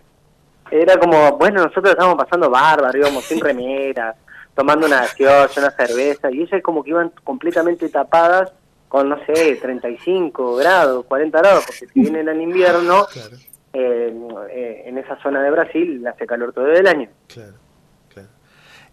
era 0.72 0.98
como, 0.98 1.38
bueno, 1.38 1.64
nosotros 1.64 1.92
estábamos 1.92 2.24
pasando 2.24 2.50
bárbaro, 2.50 2.98
íbamos 2.98 3.24
sin 3.24 3.40
remera, 3.40 4.16
tomando 4.54 4.86
una 4.86 5.02
gaseosa, 5.02 5.60
una 5.60 5.72
cerveza, 5.72 6.32
y 6.32 6.42
ellas 6.42 6.62
como 6.62 6.84
que 6.84 6.92
iban 6.92 7.12
completamente 7.24 7.90
tapadas 7.90 8.52
con, 8.88 9.10
no 9.10 9.18
sé, 9.26 9.56
35 9.56 10.56
grados, 10.56 11.06
40 11.06 11.38
grados, 11.40 11.66
porque 11.66 11.88
si 11.88 12.00
vienen 12.00 12.30
en 12.30 12.42
invierno, 12.42 13.06
Claro, 13.12 13.38
eh, 13.76 14.14
eh, 14.52 14.84
en 14.86 14.98
esa 14.98 15.22
zona 15.22 15.42
de 15.44 15.52
Brasil 15.52 16.06
hace 16.08 16.26
calor 16.26 16.54
todo 16.54 16.68
el 16.72 16.88
año. 16.88 17.10
claro, 17.28 17.54
claro. 18.14 18.30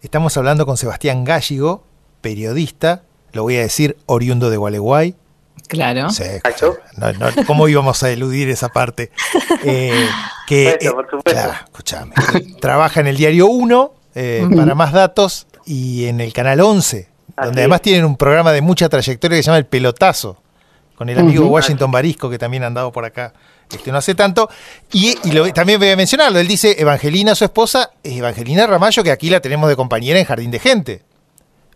Estamos 0.03 0.37
hablando 0.37 0.67
con 0.67 0.77
Sebastián 0.77 1.25
Gálligo, 1.25 1.85
periodista, 2.21 3.03
lo 3.33 3.43
voy 3.45 3.57
a 3.57 3.61
decir, 3.61 3.97
oriundo 4.07 4.51
de 4.51 4.57
Gualeguay. 4.57 5.15
Claro. 5.69 6.11
Sí, 6.11 6.25
Exacto. 6.25 6.77
no, 6.97 7.13
no, 7.13 7.27
¿Cómo 7.47 7.69
íbamos 7.69 8.03
a 8.03 8.11
eludir 8.11 8.49
esa 8.51 8.69
parte? 8.71 9.11
Eh, 9.65 10.07
que, 10.49 10.77
Eso, 10.81 10.95
por 10.95 11.05
supuesto. 11.09 11.31
claro, 11.31 11.53
escuchame. 11.65 12.15
Trabaja 12.61 12.99
en 13.01 13.07
el 13.07 13.17
diario 13.17 13.47
1 13.47 13.95
eh, 14.17 14.45
para 14.57 14.75
más 14.75 14.93
datos 14.93 15.47
y 15.65 16.07
en 16.07 16.21
el 16.21 16.33
canal 16.33 16.61
11, 16.61 17.09
Así 17.37 17.47
donde 17.47 17.61
además 17.61 17.77
es. 17.77 17.83
tienen 17.83 18.05
un 18.05 18.17
programa 18.17 18.51
de 18.51 18.61
mucha 18.61 18.89
trayectoria 18.89 19.37
que 19.37 19.43
se 19.45 19.47
llama 19.47 19.59
El 19.59 19.67
Pelotazo, 19.67 20.43
con 20.97 21.09
el 21.09 21.19
amigo 21.19 21.45
Ujú. 21.45 21.55
Washington 21.55 21.93
Barisco, 21.93 22.29
que 22.29 22.39
también 22.39 22.65
ha 22.65 22.67
andado 22.67 22.91
por 22.91 23.05
acá 23.05 23.33
este 23.77 23.93
no 23.93 23.99
hace 23.99 24.15
tanto. 24.15 24.49
Y, 24.93 25.17
y 25.25 25.33
lo- 25.33 25.53
también 25.53 25.79
voy 25.79 25.91
a 25.91 25.97
mencionarlo, 25.97 26.39
él 26.39 26.49
dice 26.49 26.75
Evangelina, 26.79 27.35
su 27.35 27.45
esposa, 27.45 27.91
es 28.03 28.17
Evangelina 28.17 28.67
Ramallo, 28.67 29.03
que 29.03 29.11
aquí 29.11 29.31
la 29.31 29.41
tenemos 29.41 29.69
de 29.69 29.77
compañera 29.77 30.19
en 30.19 30.25
Jardín 30.25 30.51
de 30.51 30.59
Gente. 30.59 31.03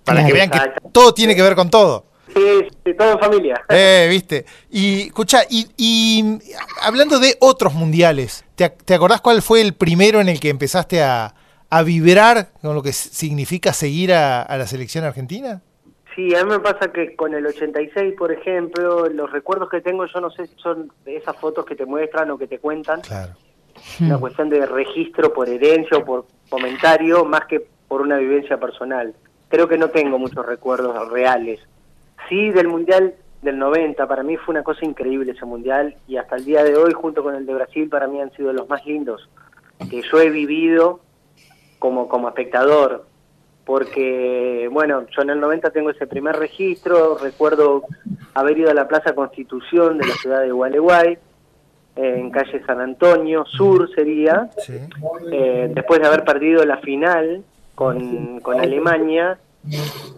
Para 0.04 0.24
que 0.24 0.32
vean 0.32 0.50
que 0.50 0.60
todo 0.92 1.12
tiene 1.12 1.34
que 1.34 1.42
ver 1.42 1.56
con 1.56 1.68
todo. 1.68 2.06
Sí, 2.32 2.42
sí, 2.84 2.92
todo 2.96 3.12
en 3.12 3.18
familia. 3.18 3.60
Eh, 3.68 4.06
viste. 4.10 4.44
Y 4.70 5.06
escucha, 5.06 5.40
y, 5.48 5.66
y 5.76 6.38
hablando 6.82 7.18
de 7.18 7.36
otros 7.40 7.72
mundiales, 7.74 8.44
¿te, 8.54 8.68
te 8.68 8.94
acordás 8.94 9.20
cuál 9.20 9.42
fue 9.42 9.60
el 9.62 9.74
primero 9.74 10.20
en 10.20 10.28
el 10.28 10.38
que 10.38 10.50
empezaste 10.50 11.02
a, 11.02 11.34
a 11.70 11.82
vibrar 11.82 12.50
con 12.62 12.74
lo 12.74 12.82
que 12.82 12.92
significa 12.92 13.72
seguir 13.72 14.12
a, 14.12 14.42
a 14.42 14.56
la 14.58 14.66
selección 14.66 15.04
argentina? 15.04 15.62
Sí, 16.16 16.34
a 16.34 16.42
mí 16.44 16.50
me 16.50 16.58
pasa 16.60 16.90
que 16.90 17.14
con 17.14 17.34
el 17.34 17.46
86, 17.46 18.14
por 18.16 18.32
ejemplo, 18.32 19.06
los 19.10 19.30
recuerdos 19.30 19.68
que 19.68 19.82
tengo, 19.82 20.06
yo 20.06 20.20
no 20.20 20.30
sé 20.30 20.46
si 20.46 20.56
son 20.56 20.90
de 21.04 21.16
esas 21.16 21.36
fotos 21.36 21.64
que 21.66 21.76
te 21.76 21.84
muestran 21.84 22.30
o 22.30 22.38
que 22.38 22.46
te 22.46 22.58
cuentan, 22.58 23.02
Claro. 23.02 23.34
una 24.00 24.18
cuestión 24.18 24.48
de 24.48 24.64
registro 24.64 25.32
por 25.34 25.46
herencia 25.48 25.98
o 25.98 26.04
por 26.06 26.26
comentario, 26.48 27.24
más 27.26 27.44
que 27.44 27.66
por 27.86 28.00
una 28.00 28.16
vivencia 28.16 28.58
personal. 28.58 29.14
Creo 29.48 29.68
que 29.68 29.76
no 29.76 29.90
tengo 29.90 30.18
muchos 30.18 30.44
recuerdos 30.46 31.08
reales. 31.10 31.60
Sí, 32.30 32.50
del 32.50 32.68
Mundial 32.68 33.14
del 33.42 33.58
90, 33.58 34.08
para 34.08 34.22
mí 34.22 34.38
fue 34.38 34.54
una 34.54 34.64
cosa 34.64 34.86
increíble 34.86 35.32
ese 35.32 35.44
Mundial 35.44 35.96
y 36.08 36.16
hasta 36.16 36.36
el 36.36 36.46
día 36.46 36.64
de 36.64 36.76
hoy, 36.76 36.92
junto 36.94 37.22
con 37.22 37.34
el 37.34 37.44
de 37.44 37.52
Brasil, 37.54 37.88
para 37.90 38.06
mí 38.08 38.20
han 38.22 38.32
sido 38.32 38.52
los 38.54 38.66
más 38.68 38.84
lindos 38.86 39.28
que 39.90 40.00
yo 40.00 40.18
he 40.20 40.30
vivido 40.30 41.00
como, 41.78 42.08
como 42.08 42.28
espectador. 42.28 43.04
Porque, 43.66 44.68
bueno, 44.70 45.04
yo 45.14 45.22
en 45.22 45.30
el 45.30 45.40
90 45.40 45.70
tengo 45.70 45.90
ese 45.90 46.06
primer 46.06 46.36
registro, 46.36 47.18
recuerdo 47.18 47.82
haber 48.34 48.56
ido 48.58 48.70
a 48.70 48.74
la 48.74 48.86
Plaza 48.86 49.12
Constitución 49.12 49.98
de 49.98 50.06
la 50.06 50.14
ciudad 50.14 50.40
de 50.42 50.52
Gualeguay, 50.52 51.18
en 51.96 52.30
calle 52.30 52.62
San 52.64 52.80
Antonio, 52.80 53.44
sur 53.44 53.92
sería, 53.94 54.48
Sí. 54.58 54.74
eh, 55.32 55.68
después 55.74 55.98
de 56.00 56.06
haber 56.06 56.24
perdido 56.24 56.64
la 56.64 56.76
final 56.78 57.42
con, 57.74 58.38
con 58.40 58.60
Alemania, 58.60 59.36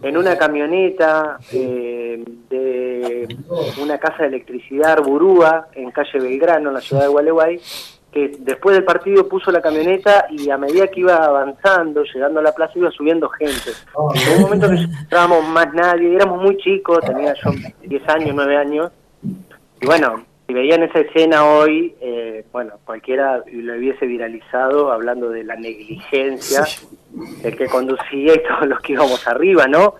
en 0.03 0.15
una 0.15 0.37
camioneta 0.37 1.39
eh, 1.51 2.23
de 2.51 3.35
una 3.81 3.97
casa 3.97 4.23
de 4.23 4.27
electricidad 4.27 4.91
Arburúa, 4.91 5.69
en 5.73 5.89
calle 5.89 6.19
Belgrano, 6.19 6.69
en 6.69 6.75
la 6.75 6.81
ciudad 6.81 7.01
de 7.03 7.07
Gualeguay, 7.07 7.59
que 8.11 8.37
después 8.39 8.75
del 8.75 8.85
partido 8.85 9.27
puso 9.27 9.51
la 9.51 9.61
camioneta 9.61 10.25
y 10.31 10.49
a 10.49 10.57
medida 10.57 10.87
que 10.87 11.01
iba 11.01 11.15
avanzando, 11.15 12.03
llegando 12.03 12.39
a 12.39 12.43
la 12.43 12.51
plaza, 12.53 12.73
iba 12.75 12.91
subiendo 12.91 13.29
gente. 13.29 13.71
En 14.15 14.35
un 14.37 14.41
momento 14.41 14.67
que 14.67 14.75
no 14.75 14.81
entrábamos 14.81 15.47
más 15.49 15.73
nadie, 15.73 16.15
éramos 16.15 16.41
muy 16.41 16.57
chicos, 16.57 16.99
tenía 17.05 17.33
yo 17.33 17.51
10 17.81 18.09
años, 18.09 18.31
9 18.35 18.57
años, 18.57 18.91
y 19.81 19.85
bueno, 19.85 20.23
si 20.49 20.53
veían 20.55 20.81
esa 20.81 21.01
escena 21.01 21.45
hoy, 21.45 21.93
eh, 22.01 22.43
bueno, 22.51 22.73
cualquiera 22.83 23.43
lo 23.51 23.75
hubiese 23.75 24.07
viralizado 24.07 24.91
hablando 24.91 25.29
de 25.29 25.43
la 25.43 25.55
negligencia 25.55 26.63
del 27.43 27.55
que 27.55 27.67
conducía 27.67 28.33
y 28.33 28.41
todos 28.47 28.65
los 28.67 28.79
que 28.79 28.93
íbamos 28.93 29.27
arriba, 29.27 29.67
¿no? 29.67 29.93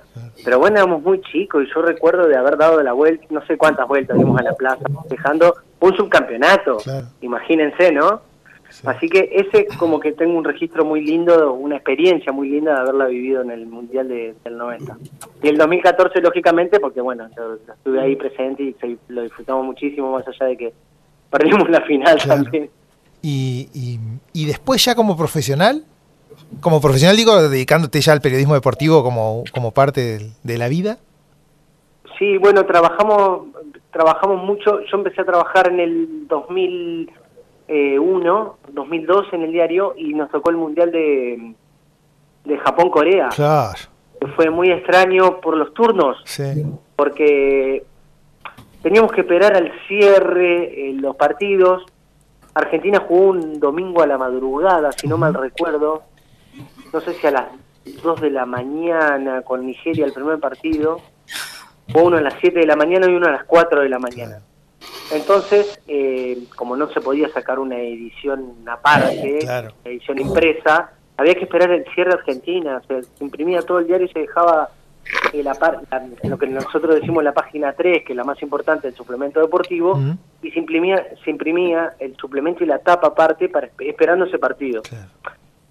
Pero 0.44 0.58
bueno, 0.58 0.78
éramos 0.78 1.04
muy 1.04 1.22
chicos 1.22 1.64
y 1.68 1.72
yo 1.72 1.84
recuerdo 1.84 2.28
de 2.28 2.36
haber 2.36 2.58
dado 2.58 2.82
la 2.82 2.94
vuelta, 2.94 3.28
no 3.30 3.46
sé 3.46 3.58
cuántas 3.60 3.88
vueltas 3.88 4.18
dimos 4.18 4.40
a 4.40 4.44
la 4.44 4.54
plaza, 4.54 4.82
dejando 5.08 5.54
un 5.82 5.96
subcampeonato, 5.96 6.78
Claro. 6.78 7.06
imagínense, 7.22 7.92
¿no? 7.92 8.22
Así 8.86 9.10
que 9.10 9.30
ese 9.32 9.66
como 9.78 10.00
que 10.00 10.12
tengo 10.12 10.38
un 10.38 10.44
registro 10.44 10.86
muy 10.86 11.02
lindo, 11.02 11.54
una 11.54 11.76
experiencia 11.76 12.32
muy 12.32 12.50
linda 12.50 12.74
de 12.76 12.80
haberla 12.82 13.06
vivido 13.06 13.42
en 13.42 13.52
el 13.52 13.66
Mundial 13.66 14.08
de- 14.08 14.36
del 14.44 14.58
90. 14.58 14.98
Y 15.42 15.48
el 15.48 15.58
2014, 15.58 16.22
lógicamente, 16.22 16.80
porque 16.80 17.02
bueno, 17.02 17.28
yo, 17.36 17.58
yo 17.66 17.74
estuve 17.74 18.00
ahí 18.02 18.16
presente 18.16 18.64
y 18.64 18.74
se- 18.80 18.98
lo 19.08 19.24
disfrutamos 19.24 19.66
muchísimo, 19.66 20.12
más 20.12 20.28
allá 20.28 20.46
de 20.46 20.58
que 20.58 20.74
perdimos 21.32 21.70
la 21.70 21.82
final 21.82 22.18
Claro. 22.22 22.44
también. 22.44 22.70
Y, 23.22 23.68
y- 23.74 24.00
y 24.34 24.46
después 24.46 24.86
ya 24.86 24.96
como 24.96 25.18
profesional, 25.18 25.84
como 26.62 26.80
profesional 26.80 27.18
digo, 27.18 27.42
dedicándote 27.50 28.00
ya 28.02 28.14
al 28.14 28.22
periodismo 28.22 28.54
deportivo 28.54 29.04
como, 29.04 29.44
como 29.52 29.72
parte 29.72 30.32
de 30.44 30.58
la 30.58 30.68
vida. 30.70 30.98
Sí, 32.18 32.38
bueno, 32.38 32.66
trabajamos 32.66 33.48
trabajamos 33.92 34.44
mucho. 34.44 34.80
Yo 34.82 34.98
empecé 34.98 35.22
a 35.22 35.26
trabajar 35.26 35.68
en 35.72 35.80
el 35.80 36.08
2001, 37.70 38.58
2002 38.74 39.28
en 39.34 39.44
el 39.44 39.52
diario 39.52 39.94
y 39.96 40.14
nos 40.14 40.30
tocó 40.32 40.50
el 40.50 40.58
Mundial 40.58 40.92
de, 40.92 41.54
de 42.46 42.58
Japón-Corea. 42.58 43.30
Claro, 43.36 43.78
Fue 44.36 44.50
muy 44.50 44.72
extraño 44.72 45.40
por 45.40 45.56
los 45.56 45.74
turnos. 45.74 46.18
sí. 46.26 46.66
porque 46.96 47.84
teníamos 48.82 49.12
que 49.12 49.22
esperar 49.22 49.56
al 49.56 49.72
cierre 49.88 50.90
eh, 50.90 50.94
los 50.94 51.16
partidos. 51.16 51.84
Argentina 52.54 53.00
jugó 53.08 53.28
un 53.30 53.60
domingo 53.60 54.02
a 54.02 54.08
la 54.08 54.18
madrugada, 54.18 54.92
si 54.92 55.08
no 55.08 55.18
mal 55.18 55.34
recuerdo. 55.34 56.04
No 56.92 57.00
sé 57.02 57.14
si 57.14 57.28
a 57.28 57.32
las 57.32 57.46
2 58.04 58.20
de 58.22 58.32
la 58.32 58.46
mañana 58.46 59.44
con 59.44 59.66
Nigeria 59.66 60.06
el 60.06 60.12
primer 60.14 60.40
partido. 60.40 61.00
Fue 61.92 62.04
uno 62.04 62.18
a 62.18 62.22
las 62.22 62.34
7 62.42 62.60
de 62.60 62.66
la 62.66 62.76
mañana 62.76 63.08
y 63.10 63.14
uno 63.16 63.28
a 63.28 63.32
las 63.32 63.44
4 63.46 63.82
de 63.82 63.90
la 63.90 64.00
mañana. 64.00 64.40
Entonces, 65.12 65.80
eh, 65.88 66.38
como 66.56 66.76
no 66.76 66.88
se 66.90 67.02
podía 67.02 67.30
sacar 67.30 67.60
una 67.60 67.78
edición 67.78 68.54
aparte, 68.68 69.40
Claro. 69.42 69.74
edición 69.84 70.20
impresa, 70.20 70.92
había 71.18 71.36
que 71.36 71.44
esperar 71.44 71.72
el 71.72 71.84
cierre 71.94 72.12
de 72.12 72.18
Argentina. 72.20 72.82
Se, 72.88 73.04
se 73.04 73.24
imprimía 73.24 73.62
todo 73.62 73.80
el 73.80 73.88
diario 73.88 74.06
y 74.08 74.10
se 74.14 74.20
dejaba 74.20 74.70
eh, 75.34 75.42
la 75.42 75.54
la- 75.90 76.30
lo 76.30 76.38
que 76.38 76.46
nosotros 76.48 76.94
decimos 76.96 77.24
la 77.24 77.34
página 77.34 77.74
3, 77.74 78.04
que 78.06 78.14
es 78.14 78.18
la 78.18 78.24
más 78.24 78.40
importante 78.44 78.88
del 78.88 78.96
suplemento 78.96 79.40
deportivo, 79.42 80.00
y 80.44 80.52
se 80.52 80.60
imprimía, 80.60 81.04
se 81.24 81.32
imprimía 81.32 81.94
el 82.00 82.16
suplemento 82.16 82.64
y 82.64 82.68
la 82.68 82.78
tapa 82.78 83.08
aparte 83.08 83.50
para 83.50 83.68
esp- 83.68 83.90
esperando 83.90 84.26
ese 84.26 84.38
partido. 84.38 84.84
Claro. 84.84 85.10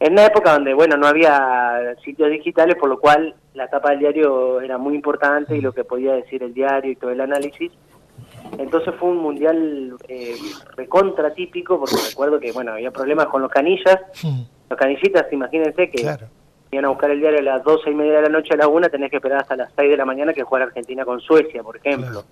En 0.01 0.13
una 0.13 0.27
época 0.27 0.53
donde, 0.55 0.75
bueno, 0.75 0.97
no 0.97 1.07
había 1.07 1.95
sitios 2.05 2.31
digitales, 2.31 2.77
por 2.77 2.89
lo 2.89 2.99
cual 2.99 3.35
la 3.55 3.69
tapa 3.69 3.91
del 3.91 4.01
diario 4.01 4.61
era 4.61 4.77
muy 4.77 4.95
importante 4.95 5.57
y 5.57 5.61
lo 5.61 5.73
que 5.73 5.85
podía 5.85 6.15
decir 6.15 6.43
el 6.43 6.53
diario 6.53 6.91
y 6.93 6.97
todo 6.97 7.11
el 7.11 7.21
análisis. 7.21 7.71
Entonces 8.57 8.95
fue 8.99 9.11
un 9.11 9.19
mundial 9.19 9.95
eh, 10.09 10.35
recontra 10.77 11.33
típico, 11.35 11.79
porque 11.79 11.97
recuerdo 12.09 12.41
que, 12.41 12.53
bueno, 12.53 12.73
había 12.73 12.91
problemas 12.91 13.27
con 13.27 13.43
los 13.43 13.51
canillas. 13.51 13.99
Mm, 14.23 14.43
Los 14.71 14.79
canillitas, 14.79 15.33
imagínense 15.33 15.91
que 15.91 16.03
Claro. 16.03 16.27
iban 16.71 16.85
a 16.85 16.89
buscar 16.89 17.11
el 17.11 17.21
diario 17.21 17.39
a 17.39 17.43
las 17.43 17.65
12 17.65 17.91
y 17.91 17.95
media 17.95 18.17
de 18.17 18.23
la 18.23 18.29
noche 18.29 18.55
a 18.55 18.57
la 18.59 18.69
una, 18.69 18.89
tenés 18.89 19.11
que 19.11 19.17
esperar 19.17 19.41
hasta 19.41 19.57
las 19.57 19.73
6 19.77 19.91
de 19.91 19.97
la 19.97 20.05
mañana 20.05 20.33
que 20.35 20.43
juega 20.43 20.67
Argentina 20.67 21.05
con 21.05 21.21
Suecia, 21.21 21.63
por 21.63 21.77
ejemplo. 21.79 22.25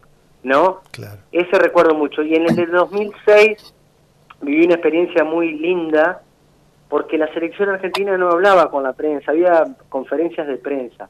¿No? 0.43 0.81
Claro. 0.93 1.19
Ese 1.33 1.59
recuerdo 1.59 1.95
mucho. 1.95 2.23
Y 2.23 2.35
en 2.35 2.43
el 2.49 2.55
de 2.55 2.67
2006 2.67 3.75
viví 4.43 4.65
una 4.67 4.75
experiencia 4.75 5.25
muy 5.25 5.53
linda 5.59 6.21
porque 6.89 7.19
la 7.19 7.33
selección 7.33 7.69
argentina 7.71 8.17
no 8.17 8.29
hablaba 8.31 8.71
con 8.71 8.83
la 8.85 8.93
prensa, 8.93 9.33
había 9.33 9.65
conferencias 9.89 10.47
de 10.47 10.57
prensa. 10.59 11.09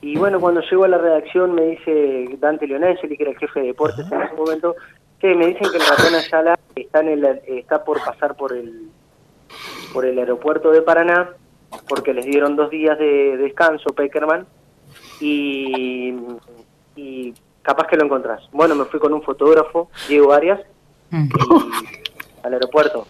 Y 0.00 0.16
bueno, 0.16 0.38
cuando 0.40 0.60
llego 0.60 0.84
a 0.84 0.88
la 0.88 0.98
redacción 0.98 1.54
me 1.54 1.62
dice 1.66 2.36
Dante 2.38 2.66
Leonangeli, 2.66 3.16
que 3.16 3.22
era 3.24 3.32
el 3.32 3.38
jefe 3.38 3.60
de 3.60 3.66
deportes 3.68 4.10
en 4.10 4.22
ese 4.22 4.34
momento, 4.34 4.76
que 5.18 5.34
me 5.34 5.46
dicen 5.48 5.70
que 5.70 5.76
el 5.78 5.86
ratón 5.86 6.14
Ayala 6.14 6.58
está, 6.76 7.00
en 7.00 7.08
el, 7.08 7.24
está 7.48 7.82
por 7.84 8.02
pasar 8.04 8.36
por 8.36 8.52
el, 8.52 8.88
por 9.92 10.04
el 10.04 10.18
aeropuerto 10.18 10.70
de 10.70 10.82
Paraná, 10.82 11.30
porque 11.88 12.14
les 12.14 12.24
dieron 12.26 12.54
dos 12.54 12.70
días 12.70 12.96
de 12.98 13.36
descanso, 13.38 13.90
Peckerman, 13.90 14.46
y, 15.20 16.14
y 16.96 17.34
capaz 17.62 17.88
que 17.88 17.96
lo 17.96 18.04
encontrás. 18.04 18.40
Bueno, 18.52 18.74
me 18.76 18.84
fui 18.84 19.00
con 19.00 19.12
un 19.12 19.22
fotógrafo, 19.22 19.90
Diego 20.08 20.32
Arias, 20.32 20.60
Mm. 21.10 21.26
y 21.26 22.46
al 22.46 22.52
aeropuerto. 22.52 23.06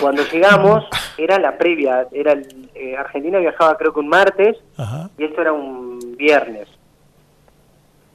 Cuando 0.00 0.22
llegamos, 0.32 0.82
era 1.18 1.38
la 1.38 1.58
previa, 1.58 2.08
era 2.10 2.32
el- 2.32 2.70
eh, 2.74 2.96
Argentina 2.96 3.38
viajaba 3.38 3.76
creo 3.76 3.92
que 3.92 4.00
un 4.00 4.08
martes 4.08 4.56
Ajá. 4.78 5.10
y 5.18 5.24
esto 5.24 5.42
era 5.42 5.52
un 5.52 5.91
viernes. 6.22 6.68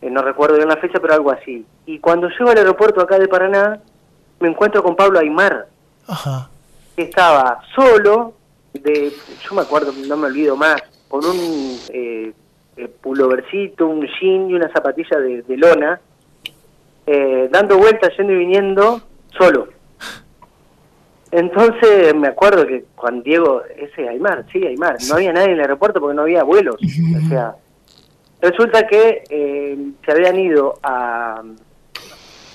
Eh, 0.01 0.09
no 0.09 0.21
recuerdo 0.21 0.55
bien 0.55 0.69
la 0.69 0.77
fecha, 0.77 0.99
pero 0.99 1.13
algo 1.13 1.31
así. 1.31 1.65
Y 1.85 1.99
cuando 1.99 2.29
llego 2.29 2.49
al 2.49 2.57
aeropuerto 2.57 3.01
acá 3.01 3.19
de 3.19 3.27
Paraná, 3.27 3.79
me 4.39 4.47
encuentro 4.49 4.81
con 4.81 4.95
Pablo 4.95 5.19
Aymar, 5.19 5.67
Ajá. 6.07 6.49
que 6.95 7.03
estaba 7.03 7.59
solo, 7.75 8.33
de, 8.73 9.11
yo 9.43 9.55
me 9.55 9.61
acuerdo, 9.61 9.91
no 10.07 10.15
me 10.15 10.27
olvido 10.27 10.55
más, 10.55 10.81
con 11.07 11.25
un 11.25 11.77
eh, 11.89 12.31
eh, 12.77 12.87
pullovercito, 13.01 13.87
un 13.87 14.07
jean 14.19 14.49
y 14.49 14.53
una 14.53 14.71
zapatilla 14.71 15.17
de, 15.19 15.41
de 15.41 15.57
lona, 15.57 15.99
eh, 17.05 17.49
dando 17.51 17.77
vueltas, 17.77 18.15
yendo 18.17 18.33
y 18.33 18.37
viniendo, 18.37 19.01
solo. 19.37 19.69
Entonces 21.31 22.15
me 22.15 22.29
acuerdo 22.29 22.65
que 22.65 22.85
Juan 22.95 23.21
Diego, 23.21 23.61
ese 23.75 24.07
Aymar, 24.07 24.45
sí, 24.51 24.65
Aymar, 24.65 24.95
no 25.09 25.15
había 25.15 25.33
nadie 25.33 25.47
en 25.47 25.53
el 25.53 25.61
aeropuerto 25.61 25.99
porque 25.99 26.15
no 26.15 26.21
había 26.21 26.43
vuelos. 26.43 26.75
O 26.75 27.29
sea, 27.29 27.55
resulta 28.41 28.87
que 28.87 29.23
eh, 29.29 29.77
se 30.05 30.11
habían 30.11 30.39
ido 30.39 30.79
a... 30.83 31.41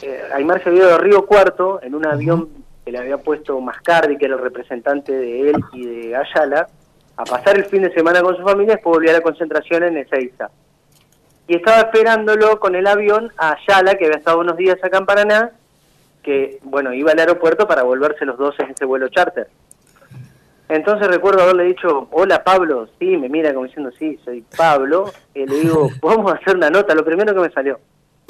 eh, 0.02 0.22
Aymar 0.34 0.62
se 0.62 0.68
había 0.68 0.82
ido 0.82 0.94
a 0.94 0.98
Río 0.98 1.26
Cuarto 1.26 1.80
en 1.82 1.94
un 1.94 2.06
avión 2.06 2.48
que 2.84 2.92
le 2.92 2.98
había 2.98 3.18
puesto 3.18 3.60
Mascardi, 3.60 4.16
que 4.16 4.26
era 4.26 4.34
el 4.34 4.40
representante 4.40 5.12
de 5.12 5.50
él 5.50 5.56
y 5.72 5.86
de 5.86 6.16
Ayala, 6.16 6.66
a 7.16 7.24
pasar 7.24 7.56
el 7.56 7.66
fin 7.66 7.82
de 7.82 7.92
semana 7.92 8.22
con 8.22 8.36
su 8.36 8.42
familia, 8.42 8.74
después 8.74 8.96
volvió 8.96 9.10
a 9.10 9.14
la 9.14 9.20
concentración 9.20 9.84
en 9.84 9.98
Ezeiza. 9.98 10.50
Y 11.46 11.56
estaba 11.56 11.78
esperándolo 11.78 12.58
con 12.58 12.74
el 12.74 12.86
avión 12.86 13.32
a 13.36 13.52
Ayala, 13.52 13.94
que 13.94 14.06
había 14.06 14.18
estado 14.18 14.40
unos 14.40 14.56
días 14.56 14.78
acá 14.82 14.98
en 14.98 15.06
Paraná, 15.06 15.52
que, 16.22 16.58
bueno, 16.62 16.92
iba 16.92 17.12
al 17.12 17.18
aeropuerto 17.18 17.66
para 17.66 17.82
volverse 17.82 18.24
los 18.24 18.38
dos 18.38 18.58
en 18.60 18.70
ese 18.70 18.84
vuelo 18.84 19.08
charter. 19.08 19.48
Entonces 20.74 21.06
recuerdo 21.08 21.42
haberle 21.42 21.64
dicho, 21.64 22.08
hola 22.12 22.42
Pablo, 22.42 22.88
sí, 22.98 23.16
me 23.18 23.28
mira 23.28 23.52
como 23.52 23.66
diciendo, 23.66 23.90
sí, 23.98 24.18
soy 24.24 24.42
Pablo, 24.56 25.12
y 25.34 25.44
le 25.46 25.56
digo, 25.60 25.90
vamos 26.02 26.32
a 26.32 26.36
hacer 26.36 26.56
una 26.56 26.70
nota, 26.70 26.94
lo 26.94 27.04
primero 27.04 27.34
que 27.34 27.40
me 27.40 27.50
salió. 27.50 27.78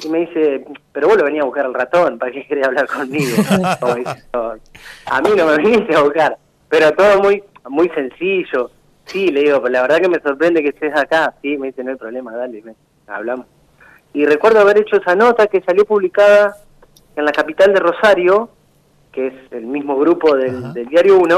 Y 0.03 0.09
me 0.09 0.19
dice, 0.19 0.65
pero 0.91 1.07
vos 1.07 1.17
lo 1.17 1.23
venía 1.23 1.41
a 1.41 1.45
buscar 1.45 1.65
al 1.65 1.73
ratón, 1.73 2.19
¿para 2.19 2.31
qué 2.33 2.45
quería 2.45 2.65
hablar 2.65 2.87
conmigo? 2.87 3.37
Como 3.79 3.95
diciendo, 3.95 4.55
a 5.05 5.21
mí 5.21 5.29
no 5.37 5.45
me 5.45 5.57
viniste 5.57 5.95
a 5.95 6.01
buscar, 6.01 6.37
pero 6.67 6.91
todo 6.91 7.21
muy 7.21 7.41
muy 7.69 7.87
sencillo. 7.89 8.71
Sí, 9.05 9.27
le 9.29 9.41
digo, 9.41 9.61
pero 9.61 9.71
la 9.73 9.81
verdad 9.83 9.99
que 9.99 10.09
me 10.09 10.19
sorprende 10.19 10.61
que 10.61 10.69
estés 10.69 10.93
acá. 10.97 11.33
Sí, 11.41 11.57
me 11.57 11.67
dice, 11.67 11.81
no 11.83 11.91
hay 11.91 11.97
problema, 11.97 12.35
dale, 12.35 12.61
me- 12.61 12.75
hablamos. 13.07 13.45
Y 14.13 14.25
recuerdo 14.25 14.59
haber 14.59 14.79
hecho 14.79 14.97
esa 14.97 15.15
nota 15.15 15.47
que 15.47 15.61
salió 15.61 15.85
publicada 15.85 16.57
en 17.15 17.23
la 17.23 17.31
capital 17.31 17.73
de 17.73 17.79
Rosario, 17.79 18.49
que 19.13 19.27
es 19.27 19.33
el 19.51 19.65
mismo 19.65 19.97
grupo 19.97 20.35
del, 20.35 20.73
del 20.73 20.87
Diario 20.87 21.19
1, 21.19 21.37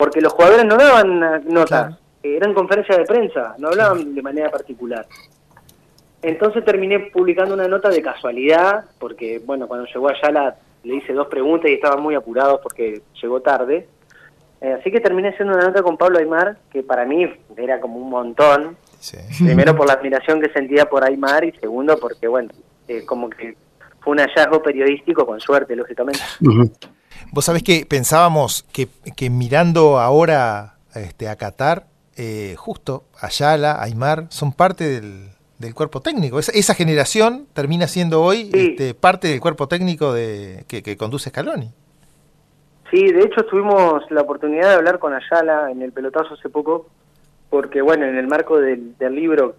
porque 0.00 0.22
los 0.22 0.32
jugadores 0.32 0.64
no 0.64 0.76
daban 0.78 1.22
eh, 1.22 1.40
notas, 1.44 1.68
Claro. 1.68 1.96
eh, 2.22 2.36
eran 2.36 2.54
conferencias 2.54 2.96
de 2.96 3.04
prensa, 3.04 3.54
no 3.58 3.68
hablaban 3.68 4.14
de 4.14 4.22
manera 4.22 4.50
particular. 4.50 5.06
Entonces 6.22 6.64
terminé 6.64 7.10
publicando 7.12 7.52
una 7.54 7.68
nota 7.68 7.90
de 7.90 8.00
casualidad, 8.00 8.86
porque 8.98 9.42
bueno, 9.44 9.68
cuando 9.68 9.86
llegó 9.86 10.08
allá 10.08 10.30
la, 10.30 10.56
le 10.84 10.94
hice 10.96 11.12
dos 11.12 11.28
preguntas 11.28 11.70
y 11.70 11.74
estaban 11.74 12.02
muy 12.02 12.14
apurados 12.14 12.60
porque 12.62 13.02
llegó 13.20 13.40
tarde. 13.42 13.86
Eh, 14.62 14.72
así 14.80 14.90
que 14.90 15.00
terminé 15.00 15.28
haciendo 15.28 15.54
una 15.54 15.66
nota 15.66 15.82
con 15.82 15.98
Pablo 15.98 16.18
Aymar, 16.18 16.56
que 16.70 16.82
para 16.82 17.04
mí 17.04 17.30
era 17.58 17.78
como 17.78 17.98
un 17.98 18.08
montón. 18.08 18.78
Sí. 19.00 19.18
Primero 19.44 19.76
por 19.76 19.86
la 19.86 19.92
admiración 19.98 20.40
que 20.40 20.48
sentía 20.50 20.86
por 20.86 21.04
Aymar 21.04 21.44
y 21.44 21.52
segundo 21.52 21.98
porque, 22.00 22.26
bueno, 22.26 22.48
eh, 22.88 23.04
como 23.04 23.28
que 23.28 23.54
fue 24.00 24.12
un 24.12 24.18
hallazgo 24.20 24.62
periodístico 24.62 25.26
con 25.26 25.40
suerte, 25.40 25.76
lógicamente. 25.76 26.20
Vos 27.32 27.44
sabés 27.44 27.62
que 27.62 27.86
pensábamos 27.88 28.64
que, 28.72 28.88
que 29.16 29.30
mirando 29.30 29.98
ahora 29.98 30.74
este, 30.94 31.28
a 31.28 31.36
Qatar, 31.36 31.86
eh, 32.16 32.54
justo 32.58 33.04
Ayala, 33.20 33.80
Aymar, 33.82 34.26
son 34.30 34.52
parte 34.52 34.84
del, 35.00 35.28
del 35.58 35.74
cuerpo 35.74 36.00
técnico. 36.00 36.38
Esa, 36.38 36.52
esa 36.52 36.74
generación 36.74 37.46
termina 37.52 37.86
siendo 37.86 38.22
hoy 38.22 38.50
Sí. 38.52 38.70
este, 38.72 38.94
parte 38.94 39.28
del 39.28 39.40
cuerpo 39.40 39.68
técnico 39.68 40.12
de, 40.12 40.64
que, 40.68 40.82
que 40.82 40.96
conduce 40.96 41.30
Scaloni. 41.30 41.70
Sí, 42.90 43.12
de 43.12 43.20
hecho 43.22 43.44
tuvimos 43.46 44.02
la 44.10 44.22
oportunidad 44.22 44.68
de 44.70 44.74
hablar 44.74 44.98
con 44.98 45.14
Ayala 45.14 45.70
en 45.70 45.80
el 45.82 45.92
pelotazo 45.92 46.34
hace 46.34 46.48
poco, 46.48 46.88
porque 47.48 47.80
bueno, 47.82 48.04
en 48.06 48.16
el 48.16 48.26
marco 48.26 48.58
del, 48.58 48.96
del 48.98 49.14
libro 49.14 49.54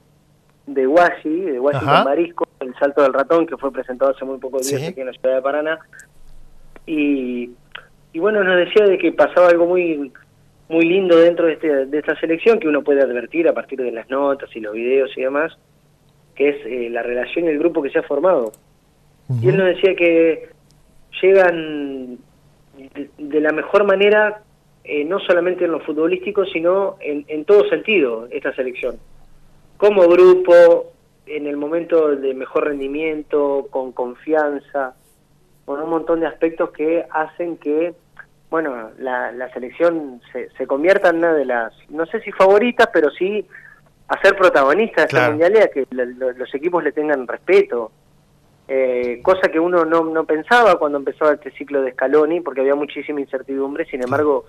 de 0.68 0.86
Washi, 0.86 1.40
de 1.40 1.60
Washington 1.60 1.90
Ajá. 1.90 2.04
Marisco, 2.04 2.46
El 2.60 2.76
Salto 2.78 3.02
del 3.02 3.14
Ratón, 3.14 3.48
que 3.48 3.56
fue 3.58 3.72
presentado 3.72 4.12
hace 4.12 4.26
muy 4.26 4.38
pocos 4.38 4.68
días 4.68 4.82
Sí. 4.82 4.88
aquí 4.88 5.00
en 5.00 5.08
la 5.08 5.14
ciudad 5.14 5.36
de 5.36 5.42
Paraná, 5.42 5.80
y, 6.86 7.52
y 8.14 8.20
bueno, 8.20 8.44
nos 8.44 8.58
decía 8.58 8.86
de 8.86 8.98
que 8.98 9.12
pasaba 9.12 9.50
algo 9.50 9.66
muy 9.66 10.12
muy 10.72 10.86
lindo 10.86 11.18
dentro 11.18 11.48
de, 11.48 11.54
este, 11.54 11.86
de 11.86 12.00
esta 12.00 12.18
selección 12.20 12.58
que 12.58 12.68
uno 12.68 12.82
puede 12.82 13.02
advertir 13.02 13.48
a 13.50 13.54
partir 13.54 13.82
de 13.82 13.92
las 13.92 14.10
notas 14.10 14.50
y 14.56 14.62
los 14.62 14.74
videos 14.74 15.12
y 15.18 15.22
demás, 15.22 15.58
que 16.34 16.50
es 16.50 16.66
eh, 16.66 16.90
la 16.90 17.04
relación 17.04 17.46
y 17.46 17.50
el 17.50 17.60
grupo 17.60 17.82
que 17.82 17.90
se 17.90 18.00
ha 18.00 18.04
formado. 18.04 18.54
Y 19.42 19.50
él 19.50 19.58
nos 19.58 19.68
decía 19.68 19.96
que 19.96 20.50
llegan 21.22 22.18
de, 22.78 23.10
de 23.18 23.42
la 23.42 23.52
mejor 23.52 23.86
manera, 23.86 24.44
eh, 24.84 25.04
no 25.04 25.20
solamente 25.20 25.66
en 25.66 25.72
lo 25.72 25.82
futbolístico, 25.82 26.46
sino 26.46 26.96
en, 27.02 27.26
en 27.28 27.46
todo 27.46 27.68
sentido, 27.70 28.28
esta 28.32 28.54
selección. 28.56 28.96
Como 29.78 30.08
grupo, 30.08 30.92
en 31.26 31.48
el 31.48 31.58
momento 31.58 32.16
de 32.16 32.34
mejor 32.34 32.66
rendimiento, 32.66 33.68
con 33.70 33.92
confianza, 33.92 34.96
con 35.66 35.82
un 35.82 35.90
montón 35.90 36.20
de 36.20 36.28
aspectos 36.28 36.72
que 36.72 37.06
hacen 37.12 37.58
que, 37.58 37.94
bueno, 38.50 38.92
la, 38.98 39.32
la 39.32 39.52
selección 39.54 40.22
se, 40.32 40.50
se 40.52 40.68
convierta 40.68 41.10
en 41.10 41.18
una 41.18 41.34
de 41.34 41.46
las, 41.46 41.74
no 41.90 42.06
sé 42.06 42.20
si 42.22 42.32
favoritas, 42.32 42.90
pero 42.94 43.10
sí 43.12 43.46
a 44.08 44.20
ser 44.22 44.36
protagonista 44.36 45.04
de 45.04 45.08
Claro. 45.08 45.32
mundial 45.32 45.54
y 45.56 45.58
a 45.60 45.68
que 45.70 45.88
lo- 45.92 46.06
lo- 46.06 46.32
los 46.34 46.54
equipos 46.56 46.84
le 46.84 46.92
tengan 46.92 47.28
respeto. 47.28 47.92
Eh, 48.68 49.22
cosa 49.24 49.50
que 49.50 49.60
uno 49.60 49.86
no, 49.86 50.04
no 50.04 50.26
pensaba 50.26 50.78
cuando 50.78 50.98
empezaba 50.98 51.34
este 51.34 51.52
ciclo 51.52 51.82
de 51.82 51.92
Scaloni, 51.94 52.42
porque 52.42 52.62
había 52.62 52.76
muchísima 52.76 53.20
incertidumbre, 53.22 53.86
sin 53.86 54.02
embargo, 54.04 54.46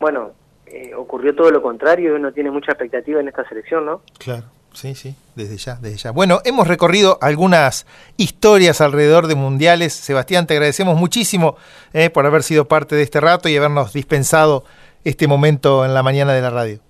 bueno, 0.00 0.32
eh, 0.66 0.94
ocurrió 0.94 1.34
todo 1.34 1.50
lo 1.50 1.60
contrario 1.62 2.10
y 2.12 2.16
uno 2.16 2.32
tiene 2.32 2.50
mucha 2.50 2.72
expectativa 2.72 3.20
en 3.20 3.28
esta 3.28 3.46
selección, 3.48 3.84
¿no? 3.86 4.02
Claro, 4.18 4.44
sí, 4.72 4.94
sí, 4.94 5.14
desde 5.34 5.56
ya, 5.56 5.76
desde 5.76 5.96
ya. 5.96 6.10
Bueno, 6.12 6.40
hemos 6.44 6.68
recorrido 6.68 7.18
algunas 7.20 7.86
historias 8.16 8.80
alrededor 8.80 9.26
de 9.26 9.34
mundiales. 9.34 9.92
Sebastián, 9.92 10.46
te 10.46 10.54
agradecemos 10.54 10.96
muchísimo 10.98 11.56
eh, 11.92 12.10
por 12.10 12.26
haber 12.26 12.42
sido 12.42 12.66
parte 12.68 12.94
de 12.96 13.02
este 13.02 13.20
rato 13.20 13.48
y 13.48 13.56
habernos 13.56 13.92
dispensado 13.92 14.64
este 15.04 15.26
momento 15.28 15.84
en 15.84 15.94
la 15.94 16.02
mañana 16.02 16.32
de 16.32 16.42
la 16.42 16.50
radio. 16.50 16.80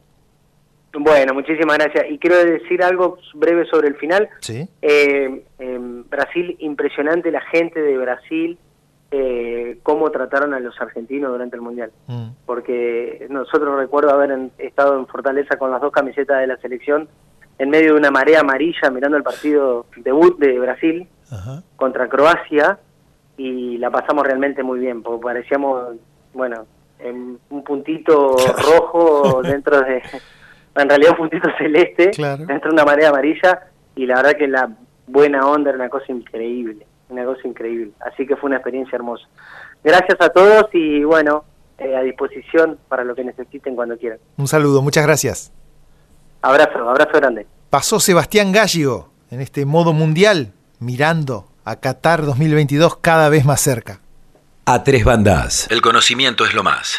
Bueno, 0.95 1.35
muchísimas 1.35 1.79
gracias. 1.79 2.07
Y 2.11 2.19
quiero 2.19 2.37
decir 2.45 2.83
algo 2.83 3.19
breve 3.35 3.67
sobre 3.67 3.89
el 3.89 3.95
final. 3.97 4.29
Sí. 4.41 4.67
Eh, 4.83 5.43
en 5.59 6.09
Brasil, 6.09 6.57
impresionante 6.61 7.31
la 7.31 7.43
gente 7.43 7.81
de 7.81 7.97
Brasil, 7.99 8.59
eh, 9.11 9.79
cómo 9.83 10.11
trataron 10.11 10.55
a 10.55 10.61
los 10.61 10.79
argentinos 10.81 11.31
durante 11.31 11.57
el 11.57 11.63
Mundial. 11.63 11.93
Mm. 12.07 12.29
Porque 12.47 13.27
nosotros 13.31 13.77
recuerdo 13.79 14.11
haber 14.11 14.31
en- 14.33 14.51
estado 14.59 14.99
en 14.99 15.07
Fortaleza 15.07 15.57
con 15.59 15.71
las 15.71 15.81
dos 15.81 15.93
camisetas 15.93 16.41
de 16.41 16.47
la 16.47 16.57
selección 16.57 17.09
en 17.59 17.71
medio 17.71 17.93
de 17.95 17.99
una 17.99 18.11
marea 18.11 18.41
amarilla 18.41 18.91
mirando 18.91 19.17
el 19.17 19.23
partido 19.23 19.87
debut 19.97 20.39
de 20.39 20.59
Brasil 20.59 21.09
Ajá. 21.31 21.63
contra 21.77 22.09
Croacia 22.09 22.79
y 23.37 23.79
la 23.79 23.91
pasamos 23.91 24.25
realmente 24.27 24.63
muy 24.63 24.81
bien, 24.81 25.03
porque 25.03 25.23
parecíamos, 25.23 25.97
bueno, 26.35 26.67
en 26.99 27.39
un 27.51 27.65
puntito 27.65 28.37
rojo 28.73 29.43
dentro 29.43 29.81
de, 29.81 30.03
en 30.75 30.89
realidad 30.89 31.13
un 31.13 31.17
puntito 31.19 31.49
celeste, 31.59 32.11
Claro. 32.11 32.45
dentro 32.47 32.71
de 32.71 32.75
una 32.75 32.85
marea 32.85 33.11
amarilla, 33.11 33.69
y 33.95 34.07
la 34.07 34.17
verdad 34.17 34.33
que 34.37 34.49
la 34.49 34.71
buena 35.07 35.47
onda 35.49 35.71
era 35.71 35.79
una 35.79 35.89
cosa 35.89 36.07
increíble, 36.13 36.87
una 37.09 37.25
cosa 37.25 37.47
increíble. 37.47 37.93
Así 38.01 38.27
que 38.27 38.37
fue 38.37 38.49
una 38.49 38.57
experiencia 38.57 38.97
hermosa. 38.97 39.27
Gracias 39.85 40.21
a 40.21 40.29
todos 40.31 40.67
y 40.73 41.03
bueno, 41.05 41.45
eh, 41.79 41.97
a 41.97 42.01
disposición 42.03 42.79
para 42.89 43.05
lo 43.05 43.15
que 43.15 43.23
necesiten 43.25 43.77
cuando 43.77 43.97
quieran. 43.97 44.19
Un 44.37 44.49
saludo, 44.49 44.83
muchas 44.83 45.05
gracias. 45.07 45.53
Abrazo, 46.43 46.89
abrazo 46.89 47.13
grande. 47.15 47.47
Pasó 47.71 48.01
Sebastián 48.01 48.53
Gallego 48.53 49.11
en 49.31 49.41
este 49.41 49.67
modo 49.67 49.93
mundial, 49.93 50.53
mirando 50.79 51.49
a 51.65 51.77
Qatar 51.77 52.25
2022 52.25 52.97
cada 52.99 53.29
vez 53.29 53.45
más 53.45 53.61
cerca. 53.61 54.01
A 54.65 54.85
tres 54.85 55.05
bandas. 55.05 55.67
El 55.71 55.81
conocimiento 55.81 56.45
es 56.45 56.55
lo 56.55 56.63
más. 56.63 56.97